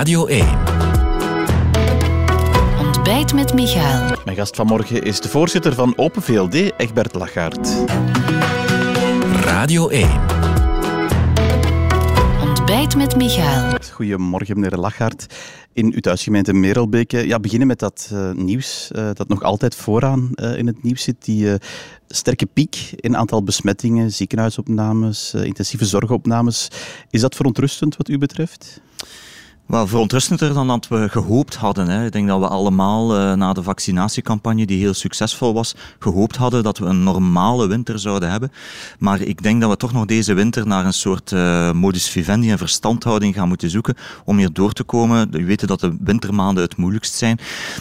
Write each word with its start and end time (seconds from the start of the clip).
Radio 0.00 0.26
1. 0.26 0.46
Ontbijt 2.78 3.34
met 3.34 3.54
Michael. 3.54 4.16
Mijn 4.24 4.36
gast 4.36 4.56
vanmorgen 4.56 5.02
is 5.02 5.20
de 5.20 5.28
voorzitter 5.28 5.74
van 5.74 5.92
Open 5.96 6.22
VLD, 6.22 6.54
Egbert 6.76 7.14
Lachaert. 7.14 7.68
Radio 9.32 9.88
1. 9.88 10.10
Ontbijt 12.40 12.96
met 12.96 13.16
Michael. 13.16 13.74
Goedemorgen, 13.92 14.60
meneer 14.60 14.78
Lachaert. 14.78 15.26
In 15.72 15.92
uw 15.92 16.00
thuisgemeente 16.00 16.52
Merelbeke. 16.52 17.26
Ja, 17.26 17.40
beginnen 17.40 17.66
met 17.68 17.78
dat 17.78 18.10
uh, 18.12 18.32
nieuws 18.32 18.90
uh, 18.96 19.10
dat 19.12 19.28
nog 19.28 19.42
altijd 19.42 19.74
vooraan 19.74 20.30
uh, 20.34 20.56
in 20.56 20.66
het 20.66 20.82
nieuws 20.82 21.02
zit. 21.02 21.24
Die 21.24 21.56
sterke 22.08 22.46
piek 22.46 22.92
in 22.96 23.16
aantal 23.16 23.42
besmettingen, 23.42 24.12
ziekenhuisopnames, 24.12 25.34
intensieve 25.34 25.84
zorgopnames. 25.84 26.68
Is 27.10 27.20
dat 27.20 27.36
verontrustend 27.36 27.96
wat 27.96 28.08
u 28.08 28.18
betreft? 28.18 28.80
Wel 29.70 29.86
verontrustender 29.86 30.54
dan 30.54 30.66
dat 30.66 30.88
we 30.88 31.08
gehoopt 31.08 31.54
hadden. 31.54 31.88
Hè. 31.88 32.04
Ik 32.04 32.12
denk 32.12 32.28
dat 32.28 32.40
we 32.40 32.48
allemaal 32.48 33.16
uh, 33.16 33.32
na 33.34 33.52
de 33.52 33.62
vaccinatiecampagne, 33.62 34.66
die 34.66 34.78
heel 34.78 34.94
succesvol 34.94 35.54
was, 35.54 35.74
gehoopt 35.98 36.36
hadden 36.36 36.62
dat 36.62 36.78
we 36.78 36.86
een 36.86 37.02
normale 37.02 37.66
winter 37.66 37.98
zouden 37.98 38.30
hebben. 38.30 38.52
Maar 38.98 39.20
ik 39.20 39.42
denk 39.42 39.60
dat 39.60 39.70
we 39.70 39.76
toch 39.76 39.92
nog 39.92 40.04
deze 40.04 40.34
winter 40.34 40.66
naar 40.66 40.84
een 40.84 40.92
soort 40.92 41.30
uh, 41.30 41.72
modus 41.72 42.08
vivendi 42.08 42.50
en 42.50 42.58
verstandhouding 42.58 43.34
gaan 43.34 43.48
moeten 43.48 43.70
zoeken 43.70 43.96
om 44.24 44.38
hier 44.38 44.52
door 44.52 44.72
te 44.72 44.82
komen. 44.82 45.30
We 45.30 45.44
weten 45.44 45.68
dat 45.68 45.80
de 45.80 45.96
wintermaanden 46.00 46.62
het 46.62 46.76
moeilijkst 46.76 47.14
zijn. 47.14 47.38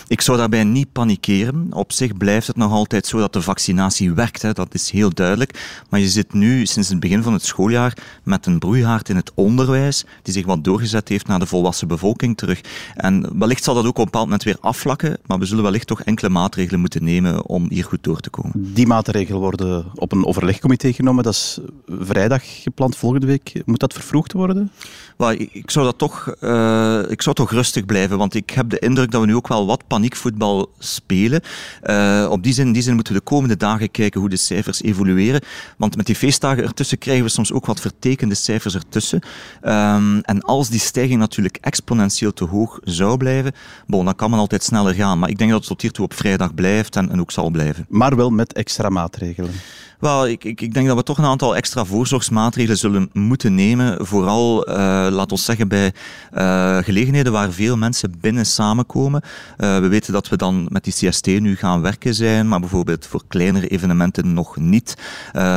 Ik 0.07 0.21
zou 0.21 0.37
daarbij 0.37 0.63
niet 0.63 0.91
panikeren. 0.91 1.67
Op 1.69 1.91
zich 1.91 2.17
blijft 2.17 2.47
het 2.47 2.55
nog 2.55 2.71
altijd 2.71 3.05
zo 3.07 3.19
dat 3.19 3.33
de 3.33 3.41
vaccinatie 3.41 4.13
werkt. 4.13 4.41
Hè. 4.41 4.53
Dat 4.53 4.73
is 4.73 4.91
heel 4.91 5.13
duidelijk. 5.13 5.83
Maar 5.89 5.99
je 5.99 6.09
zit 6.09 6.33
nu 6.33 6.65
sinds 6.65 6.89
het 6.89 6.99
begin 6.99 7.23
van 7.23 7.33
het 7.33 7.45
schooljaar 7.45 7.97
met 8.23 8.45
een 8.45 8.59
broeihaard 8.59 9.09
in 9.09 9.15
het 9.15 9.31
onderwijs 9.35 10.05
die 10.21 10.33
zich 10.33 10.45
wat 10.45 10.63
doorgezet 10.63 11.07
heeft 11.07 11.27
naar 11.27 11.39
de 11.39 11.45
volwassen 11.45 11.77
bevolking 11.85 12.37
terug. 12.37 12.61
En 12.95 13.39
wellicht 13.39 13.63
zal 13.63 13.73
dat 13.73 13.85
ook 13.85 13.89
op 13.89 13.97
een 13.97 14.03
bepaald 14.03 14.25
moment 14.25 14.43
weer 14.43 14.57
afvlakken, 14.59 15.17
maar 15.25 15.39
we 15.39 15.45
zullen 15.45 15.63
wellicht 15.63 15.87
toch 15.87 16.01
enkele 16.01 16.29
maatregelen 16.29 16.79
moeten 16.79 17.03
nemen 17.03 17.45
om 17.45 17.65
hier 17.69 17.83
goed 17.83 18.03
door 18.03 18.19
te 18.19 18.29
komen. 18.29 18.73
Die 18.73 18.87
maatregelen 18.87 19.39
worden 19.39 19.85
op 19.95 20.11
een 20.11 20.25
overlegcomité 20.25 20.93
genomen. 20.93 21.23
Dat 21.23 21.33
is 21.33 21.59
vrijdag 21.87 22.61
gepland 22.61 22.95
volgende 22.95 23.25
week. 23.25 23.61
Moet 23.65 23.79
dat 23.79 23.93
vervroegd 23.93 24.33
worden? 24.33 24.71
Well, 25.17 25.49
ik, 25.51 25.71
zou 25.71 25.85
dat 25.85 25.97
toch, 25.97 26.35
uh, 26.41 27.01
ik 27.09 27.21
zou 27.21 27.35
toch 27.35 27.51
rustig 27.51 27.85
blijven, 27.85 28.17
want 28.17 28.33
ik 28.35 28.49
heb 28.49 28.69
de 28.69 28.79
indruk 28.79 29.11
dat 29.11 29.21
we 29.21 29.27
nu 29.27 29.35
ook 29.35 29.47
wel 29.47 29.65
wat 29.65 29.87
paniekvoetbal 29.87 30.69
spelen. 30.77 31.41
Uh, 31.83 32.27
op 32.29 32.43
die 32.43 32.53
zin, 32.53 32.71
die 32.71 32.81
zin 32.81 32.95
moeten 32.95 33.13
we 33.13 33.19
de 33.19 33.25
komende 33.25 33.57
dagen 33.57 33.91
kijken 33.91 34.19
hoe 34.19 34.29
de 34.29 34.35
cijfers 34.35 34.81
evolueren. 34.81 35.41
Want 35.77 35.95
met 35.95 36.05
die 36.05 36.15
feestdagen 36.15 36.63
ertussen 36.63 36.97
krijgen 36.97 37.23
we 37.23 37.29
soms 37.29 37.51
ook 37.51 37.65
wat 37.65 37.79
vertekende 37.79 38.35
cijfers 38.35 38.75
ertussen. 38.75 39.21
Um, 39.63 40.19
en 40.21 40.41
als 40.41 40.69
die 40.69 40.79
stijging 40.79 41.19
natuurlijk 41.19 41.57
exponentieel 41.69 42.33
te 42.33 42.45
hoog 42.45 42.79
zou 42.83 43.17
blijven, 43.17 43.51
bon, 43.87 44.05
dan 44.05 44.15
kan 44.15 44.29
men 44.29 44.39
altijd 44.39 44.63
sneller 44.63 44.93
gaan. 44.93 45.19
Maar 45.19 45.29
ik 45.29 45.37
denk 45.37 45.49
dat 45.49 45.59
het 45.59 45.69
tot 45.69 45.81
hiertoe 45.81 46.05
op 46.05 46.13
vrijdag 46.13 46.53
blijft 46.53 46.95
en, 46.95 47.11
en 47.11 47.19
ook 47.19 47.31
zal 47.31 47.49
blijven. 47.49 47.85
Maar 47.89 48.15
wel 48.15 48.29
met 48.29 48.53
extra 48.53 48.89
maatregelen. 48.89 49.51
Wel, 49.99 50.27
ik, 50.27 50.43
ik, 50.43 50.61
ik, 50.61 50.73
denk 50.73 50.87
dat 50.87 50.95
we 50.95 51.03
toch 51.03 51.17
een 51.17 51.25
aantal 51.25 51.55
extra 51.55 51.85
voorzorgsmaatregelen 51.85 52.77
zullen 52.77 53.09
moeten 53.13 53.55
nemen. 53.55 54.05
Vooral, 54.05 54.69
uh, 54.69 54.75
laat 55.11 55.31
ons 55.31 55.45
zeggen, 55.45 55.67
bij 55.67 55.93
uh, 56.37 56.77
gelegenheden 56.77 57.31
waar 57.31 57.51
veel 57.51 57.77
mensen 57.77 58.13
binnen 58.21 58.45
samenkomen. 58.45 59.21
Uh, 59.57 59.79
we 59.79 59.87
weten 59.87 60.13
dat 60.13 60.29
we 60.29 60.37
dan 60.37 60.67
met 60.69 60.83
die 60.83 60.93
CST 60.93 61.25
nu 61.25 61.55
gaan 61.55 61.81
werken 61.81 62.15
zijn, 62.15 62.47
maar 62.47 62.59
bijvoorbeeld 62.59 63.05
voor 63.05 63.23
kleinere 63.27 63.67
evenementen 63.67 64.33
nog 64.33 64.57
niet. 64.57 64.95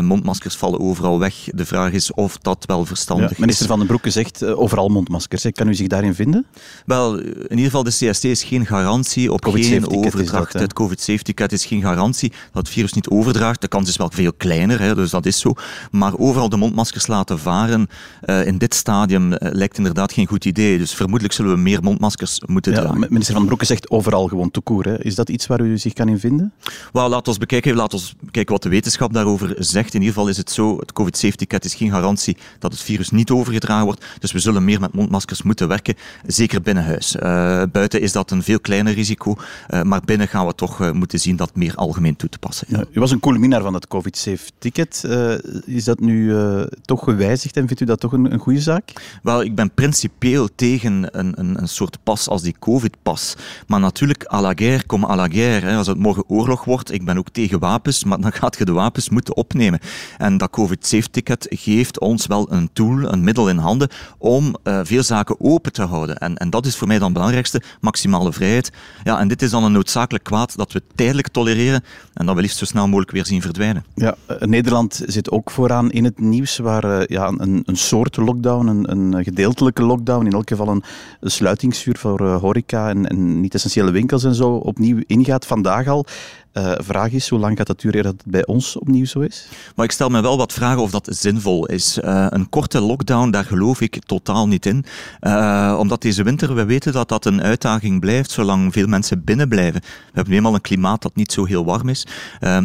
mondmaskers 0.00 0.56
vallen 0.56 0.80
overal 0.80 1.18
weg. 1.18 1.34
De 1.54 1.66
vraag 1.66 1.92
is 1.92 2.12
of 2.12 2.38
dat 2.38 2.64
wel 2.66 2.84
verstandig 2.84 3.30
ja, 3.30 3.36
minister 3.38 3.66
Van 3.66 3.78
den 3.78 3.86
Broeke 3.86 4.10
zegt 4.10 4.44
overal 4.44 4.88
mondmaskers. 4.88 5.46
Kan 5.52 5.68
u 5.68 5.74
zich 5.74 5.86
daarin 5.86 6.14
vinden? 6.14 6.46
Wel, 6.86 7.18
in 7.18 7.48
ieder 7.50 7.64
geval, 7.64 7.82
de 7.82 7.90
CST 7.90 8.24
is 8.24 8.42
geen 8.42 8.66
garantie 8.66 9.32
op 9.32 9.44
geen 9.44 9.88
overdracht. 9.88 10.52
het 10.52 10.72
COVID-safety-cat 10.72 11.52
is 11.52 11.64
geen 11.64 11.82
garantie 11.82 12.32
dat 12.52 12.62
het 12.62 12.68
virus 12.68 12.92
niet 12.92 13.08
overdraagt. 13.08 13.60
De 13.60 13.68
kans 13.68 13.88
is 13.88 13.96
wel 13.96 14.10
veel 14.12 14.31
kleiner, 14.36 14.80
hè, 14.80 14.94
dus 14.94 15.10
dat 15.10 15.26
is 15.26 15.40
zo. 15.40 15.54
Maar 15.90 16.18
overal 16.18 16.48
de 16.48 16.56
mondmaskers 16.56 17.06
laten 17.06 17.38
varen 17.38 17.88
uh, 18.24 18.46
in 18.46 18.58
dit 18.58 18.74
stadium 18.74 19.32
uh, 19.32 19.38
lijkt 19.38 19.76
inderdaad 19.76 20.12
geen 20.12 20.26
goed 20.26 20.44
idee. 20.44 20.78
Dus 20.78 20.94
vermoedelijk 20.94 21.34
zullen 21.34 21.54
we 21.54 21.60
meer 21.60 21.82
mondmaskers 21.82 22.40
moeten 22.46 22.72
ja, 22.72 22.80
dragen. 22.80 23.00
Minister 23.00 23.34
Van 23.34 23.46
Broeke 23.46 23.64
zegt 23.64 23.90
overal 23.90 24.28
gewoon 24.28 24.50
toekoer. 24.50 25.04
Is 25.04 25.14
dat 25.14 25.28
iets 25.28 25.46
waar 25.46 25.60
u 25.60 25.78
zich 25.78 25.92
kan 25.92 26.08
in 26.08 26.18
vinden? 26.18 26.52
Wel, 26.92 27.08
laat 27.08 27.28
ons 27.28 27.38
bekijken, 27.38 27.74
laat 27.74 27.94
ons 27.94 28.14
bekijken 28.20 28.52
wat 28.52 28.62
de 28.62 28.68
wetenschap 28.68 29.12
daarover 29.12 29.54
zegt. 29.58 29.94
In 29.94 30.00
ieder 30.00 30.14
geval 30.14 30.28
is 30.28 30.36
het 30.36 30.50
zo, 30.50 30.78
het 30.78 30.92
COVID-safety-cat 30.92 31.64
is 31.64 31.74
geen 31.74 31.90
garantie 31.90 32.36
dat 32.58 32.72
het 32.72 32.80
virus 32.80 33.10
niet 33.10 33.30
overgedragen 33.30 33.84
wordt. 33.84 34.04
Dus 34.18 34.32
we 34.32 34.38
zullen 34.38 34.64
meer 34.64 34.80
met 34.80 34.92
mondmaskers 34.92 35.42
moeten 35.42 35.68
werken, 35.68 35.94
zeker 36.26 36.62
binnen 36.62 36.84
huis. 36.84 37.16
Uh, 37.16 37.62
buiten 37.72 38.00
is 38.00 38.12
dat 38.12 38.30
een 38.30 38.42
veel 38.42 38.60
kleiner 38.60 38.94
risico, 38.94 39.36
maar 39.82 40.00
binnen 40.04 40.28
gaan 40.28 40.46
we 40.46 40.54
toch 40.54 40.92
moeten 40.92 41.20
zien 41.20 41.36
dat 41.36 41.54
meer 41.54 41.74
algemeen 41.74 42.16
toe 42.16 42.28
te 42.28 42.38
passen. 42.38 42.66
Ja. 42.70 42.84
u 42.92 43.00
was 43.00 43.10
een 43.10 43.20
coole 43.20 43.38
minnaar 43.38 43.62
van 43.62 43.74
het 43.74 43.88
COVID-safe 44.22 44.50
ticket. 44.58 45.02
Uh, 45.06 45.34
is 45.76 45.84
dat 45.84 46.00
nu 46.00 46.24
uh, 46.24 46.62
toch 46.84 47.04
gewijzigd 47.04 47.56
en 47.56 47.66
vindt 47.66 47.82
u 47.82 47.84
dat 47.84 48.00
toch 48.00 48.12
een, 48.12 48.32
een 48.32 48.38
goede 48.38 48.60
zaak? 48.60 48.92
Wel, 49.22 49.42
ik 49.42 49.54
ben 49.54 49.74
principieel 49.74 50.48
tegen 50.54 51.18
een, 51.18 51.32
een, 51.38 51.60
een 51.60 51.68
soort 51.68 51.98
pas 52.02 52.28
als 52.28 52.42
die 52.42 52.54
COVID-pas. 52.58 53.36
Maar 53.66 53.80
natuurlijk, 53.80 54.24
à 54.32 54.40
la 54.40 54.52
guerre, 54.54 54.86
kom 54.86 55.04
à 55.04 55.16
la 55.16 55.28
guerre. 55.28 55.66
Hè. 55.66 55.76
Als 55.76 55.86
het 55.86 55.98
morgen 55.98 56.24
oorlog 56.28 56.64
wordt, 56.64 56.92
ik 56.92 57.04
ben 57.04 57.18
ook 57.18 57.28
tegen 57.28 57.58
wapens, 57.58 58.04
maar 58.04 58.20
dan 58.20 58.32
gaat 58.32 58.58
je 58.58 58.64
de 58.64 58.72
wapens 58.72 59.08
moeten 59.08 59.36
opnemen. 59.36 59.80
En 60.18 60.38
dat 60.38 60.50
COVID-safe-ticket 60.50 61.46
geeft 61.50 62.00
ons 62.00 62.26
wel 62.26 62.52
een 62.52 62.70
tool, 62.72 63.12
een 63.12 63.24
middel 63.24 63.48
in 63.48 63.58
handen, 63.58 63.88
om 64.18 64.56
uh, 64.64 64.80
veel 64.82 65.02
zaken 65.02 65.40
open 65.40 65.72
te 65.72 65.82
houden. 65.82 66.18
En, 66.18 66.36
en 66.36 66.50
dat 66.50 66.66
is 66.66 66.76
voor 66.76 66.86
mij 66.86 66.96
dan 66.96 67.04
het 67.04 67.14
belangrijkste, 67.14 67.62
maximale 67.80 68.32
vrijheid. 68.32 68.70
Ja, 69.04 69.18
en 69.18 69.28
dit 69.28 69.42
is 69.42 69.50
dan 69.50 69.64
een 69.64 69.72
noodzakelijk 69.72 70.24
kwaad 70.24 70.56
dat 70.56 70.72
we 70.72 70.82
tijdelijk 70.94 71.28
tolereren 71.28 71.84
en 72.14 72.26
dat 72.26 72.34
we 72.34 72.40
liefst 72.40 72.58
zo 72.58 72.64
snel 72.64 72.86
mogelijk 72.86 73.10
weer 73.10 73.26
zien 73.26 73.42
verdwijnen. 73.42 73.84
Ja, 73.94 74.11
Nederland 74.38 75.02
zit 75.06 75.30
ook 75.30 75.50
vooraan 75.50 75.90
in 75.90 76.04
het 76.04 76.20
nieuws, 76.20 76.58
waar 76.58 76.84
uh, 76.84 77.06
ja, 77.06 77.28
een, 77.36 77.62
een 77.64 77.76
soort 77.76 78.16
lockdown, 78.16 78.66
een, 78.66 78.90
een, 78.90 79.24
gedeeltelijke 79.24 79.82
lockdown, 79.82 80.26
in 80.26 80.32
elk 80.32 80.48
geval 80.48 80.68
een, 80.68 80.82
sluitingsvuur 81.20 81.96
voor 81.98 82.20
uh, 82.20 82.40
horeca 82.40 82.88
en, 82.88 83.06
en 83.06 83.40
niet-essentiële 83.40 83.90
winkels 83.90 84.24
en 84.24 84.34
zo 84.34 84.54
opnieuw 84.54 85.02
ingaat. 85.06 85.46
Vandaag 85.46 85.88
al. 85.88 86.06
Uh, 86.52 86.72
vraag 86.76 87.10
is, 87.10 87.28
hoe 87.28 87.38
lang 87.38 87.56
gaat 87.56 87.66
dat 87.66 87.80
duren 87.80 88.02
dat 88.02 88.12
het 88.12 88.24
bij 88.26 88.46
ons 88.46 88.76
opnieuw 88.76 89.04
zo 89.04 89.20
is? 89.20 89.48
Maar 89.76 89.84
ik 89.84 89.92
stel 89.92 90.08
me 90.08 90.20
wel 90.20 90.36
wat 90.36 90.52
vragen 90.52 90.82
of 90.82 90.90
dat 90.90 91.08
zinvol 91.10 91.66
is. 91.66 91.98
Uh, 91.98 92.26
een 92.28 92.48
korte 92.48 92.80
lockdown, 92.80 93.30
daar 93.30 93.44
geloof 93.44 93.80
ik 93.80 94.04
totaal 94.04 94.48
niet 94.48 94.66
in. 94.66 94.84
Uh, 95.20 95.76
omdat 95.78 96.02
deze 96.02 96.22
winter, 96.22 96.54
we 96.54 96.64
weten 96.64 96.92
dat 96.92 97.08
dat 97.08 97.24
een 97.24 97.42
uitdaging 97.42 98.00
blijft, 98.00 98.30
zolang 98.30 98.72
veel 98.72 98.86
mensen 98.86 99.24
binnen 99.24 99.48
blijven. 99.48 99.80
We 99.80 100.10
hebben 100.12 100.34
eenmaal 100.34 100.54
een 100.54 100.60
klimaat 100.60 101.02
dat 101.02 101.16
niet 101.16 101.32
zo 101.32 101.44
heel 101.44 101.64
warm 101.64 101.88
is. 101.88 102.06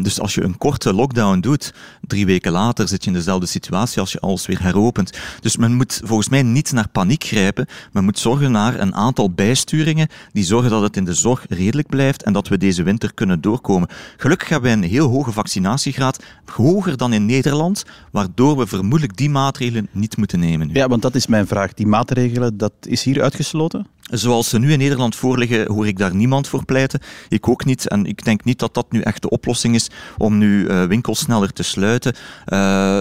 dus 0.01 0.19
als 0.19 0.35
je 0.35 0.43
een 0.43 0.57
korte 0.57 0.93
lockdown 0.93 1.39
doet, 1.39 1.73
drie 2.01 2.25
weken 2.25 2.51
later 2.51 2.87
zit 2.87 3.03
je 3.03 3.09
in 3.09 3.15
dezelfde 3.15 3.45
situatie 3.45 3.99
als 3.99 4.11
je 4.11 4.19
alles 4.19 4.45
weer 4.45 4.61
heropent. 4.61 5.17
Dus 5.39 5.57
men 5.57 5.73
moet 5.73 6.01
volgens 6.03 6.29
mij 6.29 6.43
niet 6.43 6.71
naar 6.71 6.89
paniek 6.89 7.23
grijpen. 7.23 7.65
Men 7.91 8.03
moet 8.03 8.19
zorgen 8.19 8.51
naar 8.51 8.79
een 8.79 8.95
aantal 8.95 9.31
bijsturingen 9.31 10.07
die 10.31 10.43
zorgen 10.43 10.69
dat 10.69 10.81
het 10.81 10.97
in 10.97 11.05
de 11.05 11.13
zorg 11.13 11.45
redelijk 11.49 11.87
blijft 11.87 12.23
en 12.23 12.33
dat 12.33 12.47
we 12.47 12.57
deze 12.57 12.83
winter 12.83 13.13
kunnen 13.13 13.41
doorkomen 13.41 13.76
Gelukkig 14.17 14.49
hebben 14.49 14.69
wij 14.69 14.79
een 14.79 14.89
heel 14.89 15.09
hoge 15.09 15.31
vaccinatiegraad, 15.31 16.23
hoger 16.45 16.97
dan 16.97 17.13
in 17.13 17.25
Nederland, 17.25 17.85
waardoor 18.11 18.57
we 18.57 18.67
vermoedelijk 18.67 19.17
die 19.17 19.29
maatregelen 19.29 19.87
niet 19.91 20.17
moeten 20.17 20.39
nemen. 20.39 20.69
Ja, 20.73 20.87
want 20.87 21.01
dat 21.01 21.15
is 21.15 21.27
mijn 21.27 21.47
vraag. 21.47 21.73
Die 21.73 21.87
maatregelen, 21.87 22.57
dat 22.57 22.73
is 22.81 23.03
hier 23.03 23.21
uitgesloten? 23.21 23.87
Zoals 24.09 24.49
ze 24.49 24.59
nu 24.59 24.71
in 24.71 24.77
Nederland 24.77 25.15
voorliggen, 25.15 25.71
hoor 25.71 25.87
ik 25.87 25.97
daar 25.97 26.15
niemand 26.15 26.47
voor 26.47 26.65
pleiten. 26.65 26.99
Ik 27.29 27.49
ook 27.49 27.65
niet. 27.65 27.87
En 27.87 28.05
ik 28.05 28.23
denk 28.23 28.43
niet 28.43 28.59
dat 28.59 28.73
dat 28.73 28.91
nu 28.91 29.01
echt 29.01 29.21
de 29.21 29.29
oplossing 29.29 29.75
is 29.75 29.89
om 30.17 30.37
nu 30.37 30.67
uh, 30.67 30.83
winkels 30.83 31.19
sneller 31.19 31.53
te 31.53 31.63
sluiten. 31.63 32.13
Uh, 32.13 32.19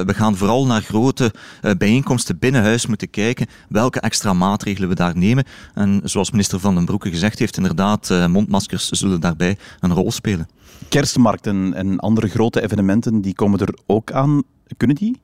we 0.01 0.15
gaan 0.15 0.37
vooral 0.37 0.67
naar 0.67 0.83
grote 0.83 1.33
uh, 1.63 1.71
bijeenkomsten 1.79 2.39
binnen 2.39 2.63
huis 2.63 2.87
moeten 2.87 3.11
kijken 3.11 3.47
welke 3.69 4.01
extra 4.01 4.33
maatregelen 4.33 4.89
we 4.89 4.95
daar 4.95 5.17
nemen. 5.17 5.45
En 5.75 6.01
zoals 6.05 6.31
minister 6.31 6.61
Van 6.61 6.75
den 6.75 6.85
Broeke 6.85 7.11
gezegd 7.11 7.39
heeft, 7.39 7.57
inderdaad, 7.57 8.29
mondmaskers 8.29 8.89
zullen 8.89 9.21
daarbij 9.21 9.57
een 9.81 9.93
rol 9.93 10.13
spelen. 10.13 10.49
Kerstmarkten 10.89 11.75
en 11.75 11.99
andere 11.99 12.29
grote 12.29 12.63
evenementen, 12.63 13.21
die 13.21 13.35
komen 13.35 13.59
er 13.59 13.79
ook 13.87 14.13
aan. 14.13 14.43
Kunnen 14.77 14.97
die? 14.97 15.21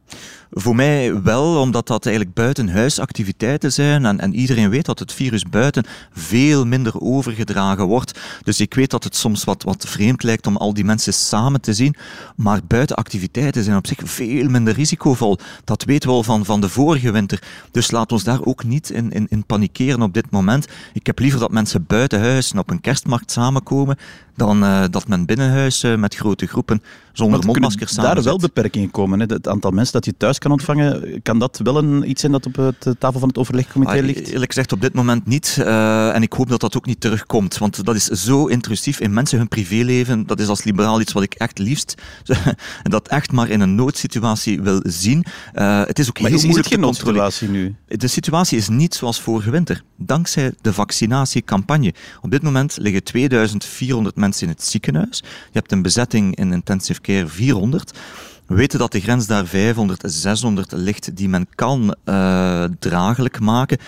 Voor 0.50 0.75
mij 0.75 1.23
wel, 1.23 1.61
omdat 1.61 1.87
dat 1.87 2.06
eigenlijk 2.06 2.35
buitenhuisactiviteiten 2.35 3.73
zijn 3.73 4.05
en, 4.05 4.21
en 4.21 4.35
iedereen 4.35 4.71
weet 4.71 4.85
dat 4.87 4.99
het 4.99 5.12
virus 5.12 5.44
buiten 5.44 5.85
veel 6.12 6.67
minder 6.67 7.00
overgedragen 7.00 7.87
wordt. 7.87 8.21
Dus 8.43 8.61
ik 8.61 8.75
weet 8.75 8.91
dat 8.91 9.05
het 9.05 9.17
soms 9.17 9.44
wat, 9.44 9.62
wat 9.62 9.85
vreemd 9.89 10.23
lijkt 10.23 10.47
om 10.47 10.56
al 10.56 10.75
die 10.75 10.85
mensen 10.85 11.12
samen 11.12 11.61
te 11.61 11.73
zien, 11.73 11.94
maar 12.37 12.61
buitenactiviteiten 12.67 13.65
zijn 13.65 13.77
op 13.77 13.87
zich 13.87 13.99
veel 14.05 14.49
minder 14.49 14.75
risicovol. 14.75 15.39
Dat 15.65 15.85
weten 15.85 16.09
we 16.09 16.15
al 16.15 16.23
van, 16.23 16.44
van 16.44 16.61
de 16.61 16.69
vorige 16.69 17.11
winter. 17.11 17.43
Dus 17.71 17.91
laat 17.91 18.12
ons 18.12 18.25
daar 18.25 18.44
ook 18.44 18.65
niet 18.65 18.91
in, 18.91 19.12
in, 19.12 19.27
in 19.29 19.47
panikeren 19.47 20.03
op 20.03 20.15
dit 20.15 20.31
moment. 20.31 20.67
Ik 20.93 21.06
heb 21.06 21.19
liever 21.19 21.41
dat 21.41 21.50
mensen 21.50 21.85
buiten 21.87 22.21
huis 22.21 22.53
en 22.53 22.59
op 22.59 22.71
een 22.71 22.81
kerstmarkt 22.81 23.31
samenkomen 23.31 23.97
dan 24.37 24.64
uh, 24.64 24.84
dat 24.90 25.08
men 25.08 25.26
binnenhuis 25.26 25.84
uh, 25.84 25.96
met 25.96 26.14
grote 26.14 26.46
groepen 26.46 26.82
zonder 27.12 27.44
mondmaskers 27.46 27.93
samen 27.94 28.14
daar 28.14 28.25
wel 28.25 28.38
beperkingen 28.38 28.90
komen. 28.90 29.20
Hè? 29.20 29.26
Het 29.29 29.49
aantal 29.49 29.70
mensen 29.70 29.93
dat 29.93 30.05
je 30.05 30.17
thuis 30.17 30.38
kan 30.38 30.50
ontvangen, 30.50 31.23
kan 31.23 31.38
dat 31.38 31.61
wel 31.62 31.76
een, 31.76 32.11
iets 32.11 32.20
zijn 32.20 32.32
dat 32.32 32.46
op 32.46 32.55
de 32.55 32.96
tafel 32.99 33.20
van 33.20 33.29
het 33.29 33.38
overlegcomité 33.38 33.93
ah, 33.93 34.05
ligt? 34.05 34.29
Eerlijk 34.29 34.52
gezegd 34.52 34.73
op 34.73 34.81
dit 34.81 34.94
moment 34.94 35.26
niet. 35.26 35.56
Uh, 35.58 36.14
en 36.14 36.23
ik 36.23 36.32
hoop 36.32 36.49
dat 36.49 36.61
dat 36.61 36.76
ook 36.76 36.87
niet 36.87 37.00
terugkomt. 37.00 37.58
Want 37.58 37.84
dat 37.84 37.94
is 37.94 38.06
zo 38.06 38.46
intrusief 38.46 39.00
in 39.00 39.12
mensen 39.12 39.38
hun 39.38 39.49
privéleven. 39.49 40.26
Dat 40.26 40.40
is 40.40 40.49
als 40.49 40.64
liberaal 40.64 41.00
iets 41.00 41.12
wat 41.12 41.23
ik 41.23 41.34
echt 41.34 41.58
liefst, 41.58 41.94
dat 42.82 43.08
echt 43.08 43.32
maar 43.32 43.49
in 43.49 43.61
een 43.61 43.75
noodsituatie 43.75 44.61
wil 44.61 44.81
zien. 44.82 45.25
het 45.52 45.99
is 45.99 46.08
ook 46.08 46.19
heel 46.19 46.26
is, 46.26 46.32
moeilijk 46.32 46.50
is 46.50 46.56
het 46.56 46.67
geen 46.67 46.81
noodsituatie 46.81 47.49
nu? 47.49 47.75
De 47.87 48.06
situatie 48.06 48.58
is 48.58 48.69
niet 48.69 48.94
zoals 48.94 49.20
vorige 49.20 49.50
winter. 49.50 49.82
Dankzij 49.96 50.52
de 50.61 50.73
vaccinatiecampagne. 50.73 51.94
Op 52.20 52.31
dit 52.31 52.43
moment 52.43 52.76
liggen 52.81 53.05
2400 53.05 54.17
mensen 54.23 54.47
in 54.47 54.53
het 54.53 54.65
ziekenhuis. 54.65 55.19
Je 55.25 55.59
hebt 55.59 55.73
een 55.73 55.83
bezetting 55.83 56.37
in 56.37 56.53
intensive 56.53 57.01
care 57.01 57.27
400. 57.27 57.99
We 58.47 58.55
weten 58.55 58.79
dat 58.79 58.93
de 58.93 59.01
grens 59.01 59.27
daar 59.27 59.47
500, 59.47 60.03
600 60.05 60.73
ligt 60.73 61.17
die 61.17 61.29
men 61.29 61.47
kan 61.55 61.97
uh, 62.05 62.65
dragelijk 62.79 63.41
maken. 63.41 63.79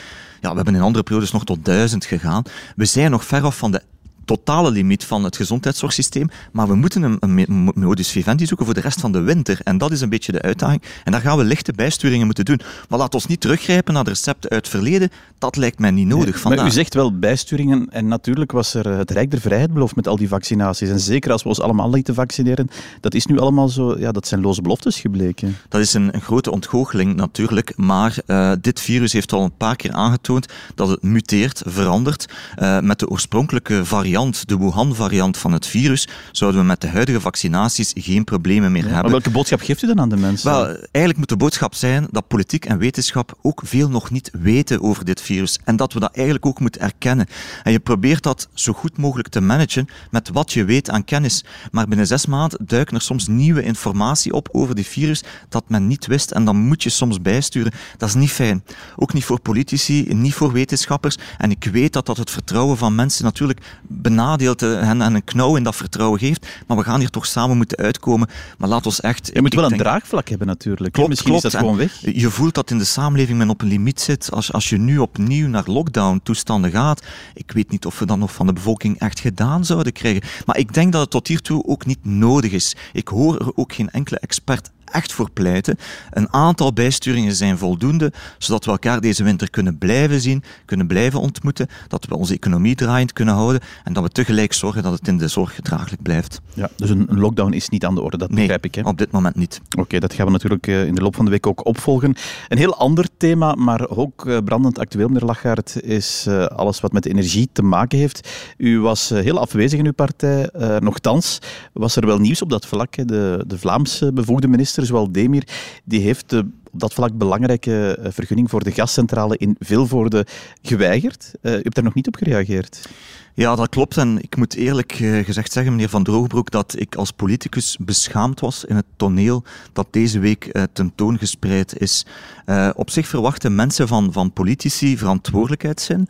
Ja, 0.41 0.51
we 0.51 0.57
hebben 0.57 0.75
in 0.75 0.81
andere 0.81 1.05
periodes 1.05 1.33
nog 1.33 1.45
tot 1.45 1.65
1000 1.65 2.05
gegaan. 2.05 2.43
We 2.77 2.85
zijn 2.85 3.11
nog 3.11 3.25
ver 3.25 3.43
af 3.43 3.57
van 3.59 3.71
de 3.71 3.83
totale 4.25 4.71
limiet 4.71 5.05
van 5.05 5.25
het 5.25 5.37
gezondheidszorgsysteem, 5.37 6.29
maar 6.53 6.69
we 6.69 6.75
moeten 6.75 7.03
een, 7.03 7.17
een 7.21 7.71
modus 7.75 8.11
vivendi 8.11 8.47
zoeken 8.47 8.67
voor 8.67 8.75
de 8.75 8.81
rest 8.81 9.01
van 9.01 9.13
de 9.13 9.21
winter. 9.21 9.59
En 9.63 9.79
dat 9.79 9.93
is 9.93 10.01
een 10.01 10.09
beetje 10.09 10.33
de 10.33 10.43
uitdaging. 10.43 10.83
En 11.05 11.13
daar 11.13 11.21
gaan 11.21 11.39
we 11.39 11.45
lichte 11.45 11.73
bijsturingen 11.73 12.27
moeten 12.27 12.45
doen. 12.45 12.61
Maar 12.89 12.99
laat 12.99 13.15
ons 13.15 13.27
niet 13.27 13.41
teruggrijpen 13.41 13.95
naar 13.95 14.05
de 14.05 14.11
recepten 14.11 14.51
uit 14.51 14.61
het 14.61 14.75
verleden. 14.75 15.11
Dat 15.39 15.57
lijkt 15.57 15.79
mij 15.79 15.91
niet 15.91 16.07
nodig 16.07 16.39
vandaag. 16.39 16.61
Maar 16.61 16.69
u 16.69 16.75
zegt 16.75 16.95
wel 16.95 17.19
bijsturingen 17.19 17.87
en 17.91 18.09
natuurlijk 18.09 18.53
was 18.53 18.75
er 18.75 18.87
het 18.87 19.11
Rijk 19.11 19.31
der 19.31 19.41
Vrijheid 19.41 19.73
beloofd 19.73 19.97
met 19.97 20.09
al 20.09 20.17
die 20.17 20.29
vaccinaties. 20.29 20.89
En 20.89 21.01
zeker 21.01 21.33
als 21.33 21.43
we 21.43 21.49
ons 21.49 21.61
allemaal 21.61 21.91
lieten 21.91 22.15
vaccineren, 22.15 22.69
dat 23.01 23.15
is 23.15 23.27
nu 23.27 23.39
allemaal 23.39 23.69
zo, 23.69 23.99
ja, 23.99 24.13
dat 24.13 24.27
zijn 24.27 24.41
loze 24.41 24.63
beloftes 24.63 25.01
gebleken. 25.01 25.57
Dat 25.69 25.81
is 25.81 25.95
een, 25.95 26.15
een 26.15 26.21
grote 26.21 26.51
ontgoocheling 26.51 27.15
natuurlijk, 27.15 27.73
maar 27.77 28.17
uh, 28.27 28.53
dit 28.61 28.81
virus 28.81 29.13
heeft 29.13 29.33
al 29.33 29.45
een 29.45 29.57
paar 29.57 29.77
keer 29.77 29.93
aangetoond 29.93 30.47
dat 30.75 30.89
het 30.89 31.03
muteert, 31.03 31.63
verandert. 31.67 32.33
Uh, 32.59 32.81
met 32.81 32.99
de 32.99 33.09
oorspronkelijke 33.09 33.85
variant 33.85 34.13
variant, 34.15 34.49
de 34.49 34.59
Wuhan-variant 34.59 35.37
van 35.37 35.53
het 35.53 35.67
virus, 35.67 36.09
zouden 36.33 36.61
we 36.61 36.67
met 36.67 36.81
de 36.81 36.89
huidige 36.89 37.21
vaccinaties 37.21 37.93
geen 37.95 38.25
problemen 38.25 38.73
meer 38.73 38.83
hebben. 38.83 39.03
Maar 39.03 39.11
welke 39.11 39.31
boodschap 39.31 39.61
geeft 39.61 39.83
u 39.83 39.87
dan 39.87 40.01
aan 40.01 40.09
de 40.09 40.17
mensen? 40.17 40.51
Wel, 40.51 40.65
eigenlijk 40.67 41.17
moet 41.17 41.29
de 41.29 41.37
boodschap 41.37 41.75
zijn 41.75 42.07
dat 42.11 42.29
politiek 42.29 42.65
en 42.65 42.79
wetenschap 42.79 43.39
ook 43.43 43.63
veel 43.65 43.89
nog 43.89 44.11
niet 44.11 44.31
weten 44.33 44.83
over 44.83 45.05
dit 45.05 45.21
virus. 45.21 45.59
En 45.65 45.77
dat 45.77 45.93
we 45.93 46.01
dat 46.01 46.15
eigenlijk 46.15 46.47
ook 46.47 46.61
moeten 46.61 46.81
erkennen. 46.81 47.27
En 47.63 47.73
je 47.73 47.79
probeert 47.79 48.23
dat 48.23 48.49
zo 48.55 48.73
goed 48.73 48.97
mogelijk 48.99 49.29
te 49.29 49.41
managen 49.41 49.87
met 50.11 50.29
wat 50.29 50.53
je 50.53 50.65
weet 50.65 50.91
aan 50.91 51.05
kennis. 51.05 51.45
Maar 51.71 51.89
binnen 51.89 52.07
zes 52.07 52.27
maanden 52.27 52.67
duiken 52.67 52.95
er 52.95 53.03
soms 53.03 53.27
nieuwe 53.27 53.63
informatie 53.63 54.33
op 54.33 54.49
over 54.53 54.75
dit 54.75 54.87
virus 54.87 55.23
dat 55.49 55.65
men 55.69 55.87
niet 55.87 56.07
wist. 56.07 56.31
En 56.31 56.45
dan 56.45 56.57
moet 56.57 56.83
je 56.83 56.91
soms 56.91 57.21
bijsturen. 57.21 57.73
Dat 57.97 58.09
is 58.09 58.15
niet 58.15 58.31
fijn. 58.31 58.65
Ook 58.97 59.13
niet 59.13 59.25
voor 59.25 59.41
politici, 59.41 60.07
niet 60.15 60.35
voor 60.35 60.53
wetenschappers. 60.53 61.17
En 61.39 61.51
ik 61.51 61.65
weet 61.65 61.93
dat 61.93 62.07
dat 62.07 62.17
het 62.17 62.31
vertrouwen 62.31 62.77
van 62.77 62.95
mensen 62.95 63.25
natuurlijk 63.25 63.61
benadeeld 64.05 64.61
hen, 64.61 65.03
en 65.03 65.15
een 65.15 65.25
knauw 65.25 65.57
in 65.57 65.63
dat 65.63 65.77
vertrouwen 65.77 66.19
geeft. 66.19 66.47
Maar 66.67 66.77
we 66.77 66.83
gaan 66.83 67.01
hier 67.01 67.11
toch 67.11 67.27
samen 67.27 67.57
moeten 67.57 67.79
uitkomen. 67.79 68.29
Maar 68.59 68.69
laat 68.69 68.87
ons 68.87 69.01
echt... 69.01 69.31
Je 69.33 69.43
moet 69.43 69.55
wel 69.55 69.73
een 69.73 69.79
draagvlak 69.79 70.29
hebben 70.29 70.47
natuurlijk. 70.47 70.93
Klopt, 70.93 71.09
Misschien 71.09 71.31
klopt. 71.31 71.45
is 71.45 71.53
dat 71.53 71.61
gewoon 71.61 71.77
weg. 71.77 72.01
Je 72.01 72.31
voelt 72.31 72.55
dat 72.55 72.71
in 72.71 72.79
de 72.79 72.85
samenleving 72.85 73.39
men 73.39 73.51
op 73.51 73.63
een 73.63 73.69
limiet 73.69 74.01
zit. 74.01 74.31
Als, 74.33 74.53
als 74.53 74.69
je 74.69 74.79
nu 74.79 74.99
opnieuw 74.99 75.49
naar 75.49 75.63
lockdown-toestanden 75.67 76.71
gaat, 76.71 77.03
ik 77.35 77.53
weet 77.53 77.71
niet 77.71 77.87
of 77.87 77.99
we 77.99 78.07
dat 78.07 78.19
nog 78.19 78.33
van 78.33 78.47
de 78.47 78.53
bevolking 78.53 78.99
echt 78.99 79.21
gedaan 79.21 79.65
zouden 79.65 79.93
krijgen. 79.93 80.23
Maar 80.47 80.59
ik 80.59 80.75
denk 80.75 80.93
dat 80.93 81.01
het 81.01 81.11
tot 81.11 81.29
hiertoe 81.29 81.65
ook 81.67 81.87
niet 81.87 82.05
nodig 82.05 82.53
is. 82.53 82.77
Ik 82.93 83.09
hoor 83.09 83.39
er 83.39 83.51
ook 83.55 83.73
geen 83.73 83.91
enkele 83.91 84.19
expert 84.19 84.71
echt 84.85 85.13
voor 85.13 85.31
pleiten. 85.31 85.77
Een 86.11 86.33
aantal 86.33 86.73
bijsturingen 86.73 87.35
zijn 87.35 87.59
voldoende, 87.59 88.13
zodat 88.39 88.65
we 88.65 88.71
elkaar 88.71 89.01
deze 89.01 89.25
winter 89.25 89.51
kunnen 89.51 89.79
blijven 89.79 90.21
zien, 90.21 90.43
kunnen 90.65 90.87
blijven 90.87 91.21
ontmoeten, 91.21 91.69
dat 91.89 92.07
we 92.07 92.17
onze 92.17 92.35
economie 92.35 92.75
draaiend 92.75 93.13
kunnen 93.13 93.35
houden 93.35 93.61
en 93.85 93.93
dat 93.93 94.03
we 94.03 94.09
tegelijk 94.09 94.53
zorgen 94.53 94.83
dat 94.83 94.93
het 94.93 95.09
in 95.09 95.19
de 95.19 95.29
zorg 95.29 95.59
draaglijk 95.63 96.03
blijft. 96.03 96.41
Ja, 96.55 96.71
dus 96.77 96.91
een 96.91 97.07
lockdown 97.09 97.53
is 97.53 97.69
niet 97.69 97.85
aan 97.85 97.95
de 97.95 98.01
orde, 98.01 98.17
dat 98.17 98.29
nee, 98.29 98.39
begrijp 98.39 98.65
ik. 98.65 98.75
Hè? 98.75 98.83
op 98.83 98.99
dit 98.99 99.11
moment 99.11 99.37
niet. 99.37 99.61
Oké, 99.79 99.99
dat 99.99 100.15
gaan 100.15 100.27
we 100.27 100.33
natuurlijk 100.33 100.67
eh, 100.67 100.87
in 100.87 100.95
de 100.95 101.01
loop 101.01 101.17
van 101.17 101.25
de 101.25 101.31
week 101.31 101.47
ook 101.47 101.67
opvolgen. 101.67 102.15
Een 102.49 102.59
heel 102.59 102.77
ander 102.77 103.09
thema, 103.17 103.55
maar 103.55 103.89
ook 103.89 104.27
eh, 104.27 104.39
brandend 104.45 104.79
actueel, 104.79 105.09
meneer 105.09 105.25
Lachaert, 105.27 105.83
is 105.83 106.25
eh, 106.29 106.45
alles 106.45 106.81
wat 106.81 106.93
met 106.93 107.07
energie 107.07 107.49
te 107.53 107.63
maken 107.63 107.99
heeft. 107.99 108.29
U 108.57 108.81
was 108.81 109.09
heel 109.09 109.39
afwezig 109.39 109.79
in 109.79 109.87
uw 109.87 109.93
partij, 109.93 110.49
nochtans 110.79 111.39
was 111.73 111.97
er 111.97 112.07
wel 112.07 112.19
nieuws 112.19 112.43
op 112.43 112.51
dat 112.51 112.67
vlak. 112.67 112.93
De, 113.09 113.45
de 113.47 113.59
Vlaamse 113.59 114.13
bevoegde 114.13 114.49
minister 114.49 114.74
zowel 114.83 115.13
Demir, 115.13 115.43
die 115.85 116.01
heeft 116.01 116.31
de 116.31 116.47
op 116.75 116.81
dat 116.81 116.95
vlak 116.95 117.19
belangrijke 117.19 117.97
eh, 117.97 118.13
vergunning 118.13 118.51
voor 118.51 118.65
de 118.65 118.73
gascentrale 118.73 119.37
in 119.37 119.57
Vilvoorde 119.59 120.27
geweigerd. 120.63 121.31
Uh, 121.43 121.53
u 121.53 121.61
hebt 121.63 121.75
daar 121.75 121.85
nog 121.85 121.95
niet 121.95 122.07
op 122.07 122.17
gereageerd. 122.17 122.89
Ja, 123.37 123.55
dat 123.57 123.69
klopt. 123.69 123.97
En 123.97 124.23
ik 124.23 124.37
moet 124.37 124.55
eerlijk 124.55 124.93
eh, 124.93 125.25
gezegd 125.25 125.53
zeggen, 125.53 125.73
meneer 125.73 125.89
Van 125.89 126.05
Droogbroek, 126.05 126.51
dat 126.51 126.75
ik 126.79 126.95
als 126.95 127.11
politicus 127.11 127.77
beschaamd 127.81 128.41
was 128.41 128.65
in 128.65 128.77
het 128.77 128.85
toneel 128.97 129.45
dat 129.73 129.87
deze 129.91 130.19
week 130.19 130.51
uh, 130.53 130.63
tentoongespreid 130.73 131.79
is. 131.79 132.07
Uh, 132.47 132.71
op 132.75 132.91
zich 132.91 133.07
verwachten 133.07 133.55
mensen 133.55 133.89
van, 133.89 134.13
van 134.13 134.33
politici 134.33 134.99
verantwoordelijkheidszin 134.99 136.09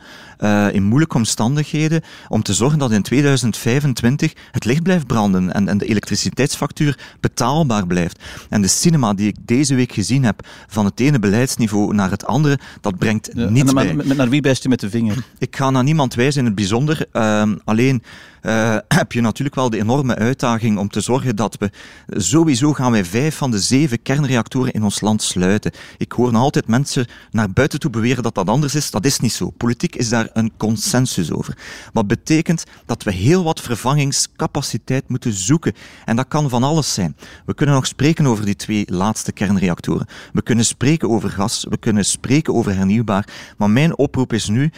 in 0.72 0.82
moeilijke 0.82 1.16
omstandigheden 1.16 2.02
om 2.28 2.42
te 2.42 2.54
zorgen 2.54 2.78
dat 2.78 2.92
in 2.92 3.02
2025 3.02 4.32
het 4.50 4.64
licht 4.64 4.82
blijft 4.82 5.06
branden 5.06 5.52
en, 5.52 5.68
en 5.68 5.78
de 5.78 5.86
elektriciteitsfactuur 5.86 6.98
betaalbaar 7.20 7.86
blijft. 7.86 8.22
En 8.48 8.62
de 8.62 8.68
cinema 8.68 9.14
die 9.14 9.28
ik 9.28 9.36
deze 9.40 9.74
week 9.74 9.92
gezien 9.92 10.24
heb, 10.24 10.46
van 10.66 10.84
het 10.84 11.00
ene 11.00 11.18
beleidsniveau 11.18 11.94
naar 11.94 12.10
het 12.10 12.26
andere, 12.26 12.58
dat 12.80 12.98
brengt 12.98 13.30
ja, 13.34 13.48
niets 13.48 13.72
bij. 13.72 13.94
Met, 13.94 14.16
naar 14.16 14.28
wie 14.28 14.40
wijst 14.40 14.64
u 14.64 14.68
met 14.68 14.80
de 14.80 14.90
vinger? 14.90 15.24
Ik 15.38 15.56
ga 15.56 15.70
naar 15.70 15.84
niemand 15.84 16.14
wijzen 16.14 16.40
in 16.40 16.46
het 16.46 16.54
bijzonder. 16.54 17.06
Um, 17.16 17.60
alleen 17.64 18.02
uh, 18.42 18.76
heb 18.98 19.12
je 19.12 19.20
natuurlijk 19.20 19.56
wel 19.56 19.70
de 19.70 19.78
enorme 19.78 20.14
uitdaging 20.14 20.78
om 20.78 20.88
te 20.88 21.00
zorgen 21.00 21.36
dat 21.36 21.56
we 21.58 21.70
sowieso 22.08 22.72
gaan 22.72 22.92
wij 22.92 23.04
vijf 23.04 23.36
van 23.36 23.50
de 23.50 23.58
zeven 23.58 24.02
kernreactoren 24.02 24.72
in 24.72 24.82
ons 24.82 25.00
land 25.00 25.22
sluiten. 25.22 25.72
Ik 25.98 26.12
hoor 26.12 26.32
nog 26.32 26.42
altijd 26.42 26.66
mensen 26.66 27.06
naar 27.30 27.50
buiten 27.50 27.80
toe 27.80 27.90
beweren 27.90 28.22
dat 28.22 28.34
dat 28.34 28.48
anders 28.48 28.74
is. 28.74 28.90
Dat 28.90 29.04
is 29.04 29.20
niet 29.20 29.32
zo. 29.32 29.50
Politiek 29.50 29.96
is 29.96 30.08
daar 30.08 30.28
een 30.32 30.52
consensus 30.56 31.32
over. 31.32 31.56
Wat 31.92 32.06
betekent 32.06 32.64
dat 32.86 33.02
we 33.02 33.12
heel 33.12 33.44
wat 33.44 33.60
vervangingscapaciteit 33.60 35.08
moeten 35.08 35.32
zoeken. 35.32 35.72
En 36.04 36.16
dat 36.16 36.28
kan 36.28 36.48
van 36.48 36.62
alles 36.62 36.94
zijn. 36.94 37.16
We 37.46 37.54
kunnen 37.54 37.74
nog 37.74 37.86
spreken 37.86 38.26
over 38.26 38.44
die 38.44 38.56
twee 38.56 38.84
laatste 38.86 39.32
kernreactoren. 39.32 40.06
We 40.32 40.42
kunnen 40.42 40.64
spreken 40.64 41.10
over 41.10 41.30
gas. 41.30 41.66
We 41.68 41.76
kunnen 41.76 42.04
spreken 42.04 42.54
over 42.54 42.74
hernieuwbaar. 42.76 43.28
Maar 43.56 43.70
mijn 43.70 43.98
oproep 43.98 44.32
is 44.32 44.48
nu 44.48 44.70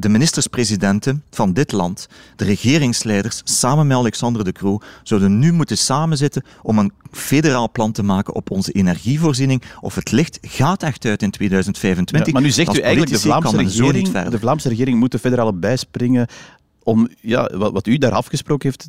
de 0.00 0.08
ministers-presidenten 0.08 1.22
van 1.30 1.52
dit 1.52 1.72
land, 1.72 2.08
de 2.36 2.44
regeringsleiders, 2.44 3.40
samen 3.44 3.86
met 3.86 3.96
Alexander 3.96 4.44
de 4.44 4.52
Croo, 4.52 4.78
zouden 5.02 5.38
nu 5.38 5.52
moeten 5.52 5.78
samenzitten 5.78 6.44
om 6.62 6.78
een 6.78 6.92
federaal 7.10 7.70
plan 7.70 7.92
te 7.92 8.02
maken 8.02 8.34
op 8.34 8.50
onze 8.50 8.72
energievoorziening. 8.72 9.62
Of 9.80 9.94
het 9.94 10.10
licht 10.10 10.38
gaat 10.42 10.82
echt 10.82 11.04
uit 11.04 11.22
in 11.22 11.30
2025. 11.30 12.26
Ja, 12.26 12.32
maar 12.32 12.42
nu 12.42 12.50
zegt 12.50 12.76
u 12.76 12.80
eigenlijk, 12.80 13.12
de 13.12 13.20
Vlaamse, 13.20 13.56
regering, 13.56 14.28
de 14.28 14.38
Vlaamse 14.38 14.68
regering 14.68 14.98
moet 14.98 15.12
de 15.12 15.18
federale 15.18 15.52
bijspringen 15.52 16.26
om 16.82 17.08
ja, 17.20 17.50
wat, 17.56 17.72
wat, 17.72 17.86
u 17.86 17.98
daar 17.98 18.12
afgesproken 18.12 18.68
heeft 18.68 18.88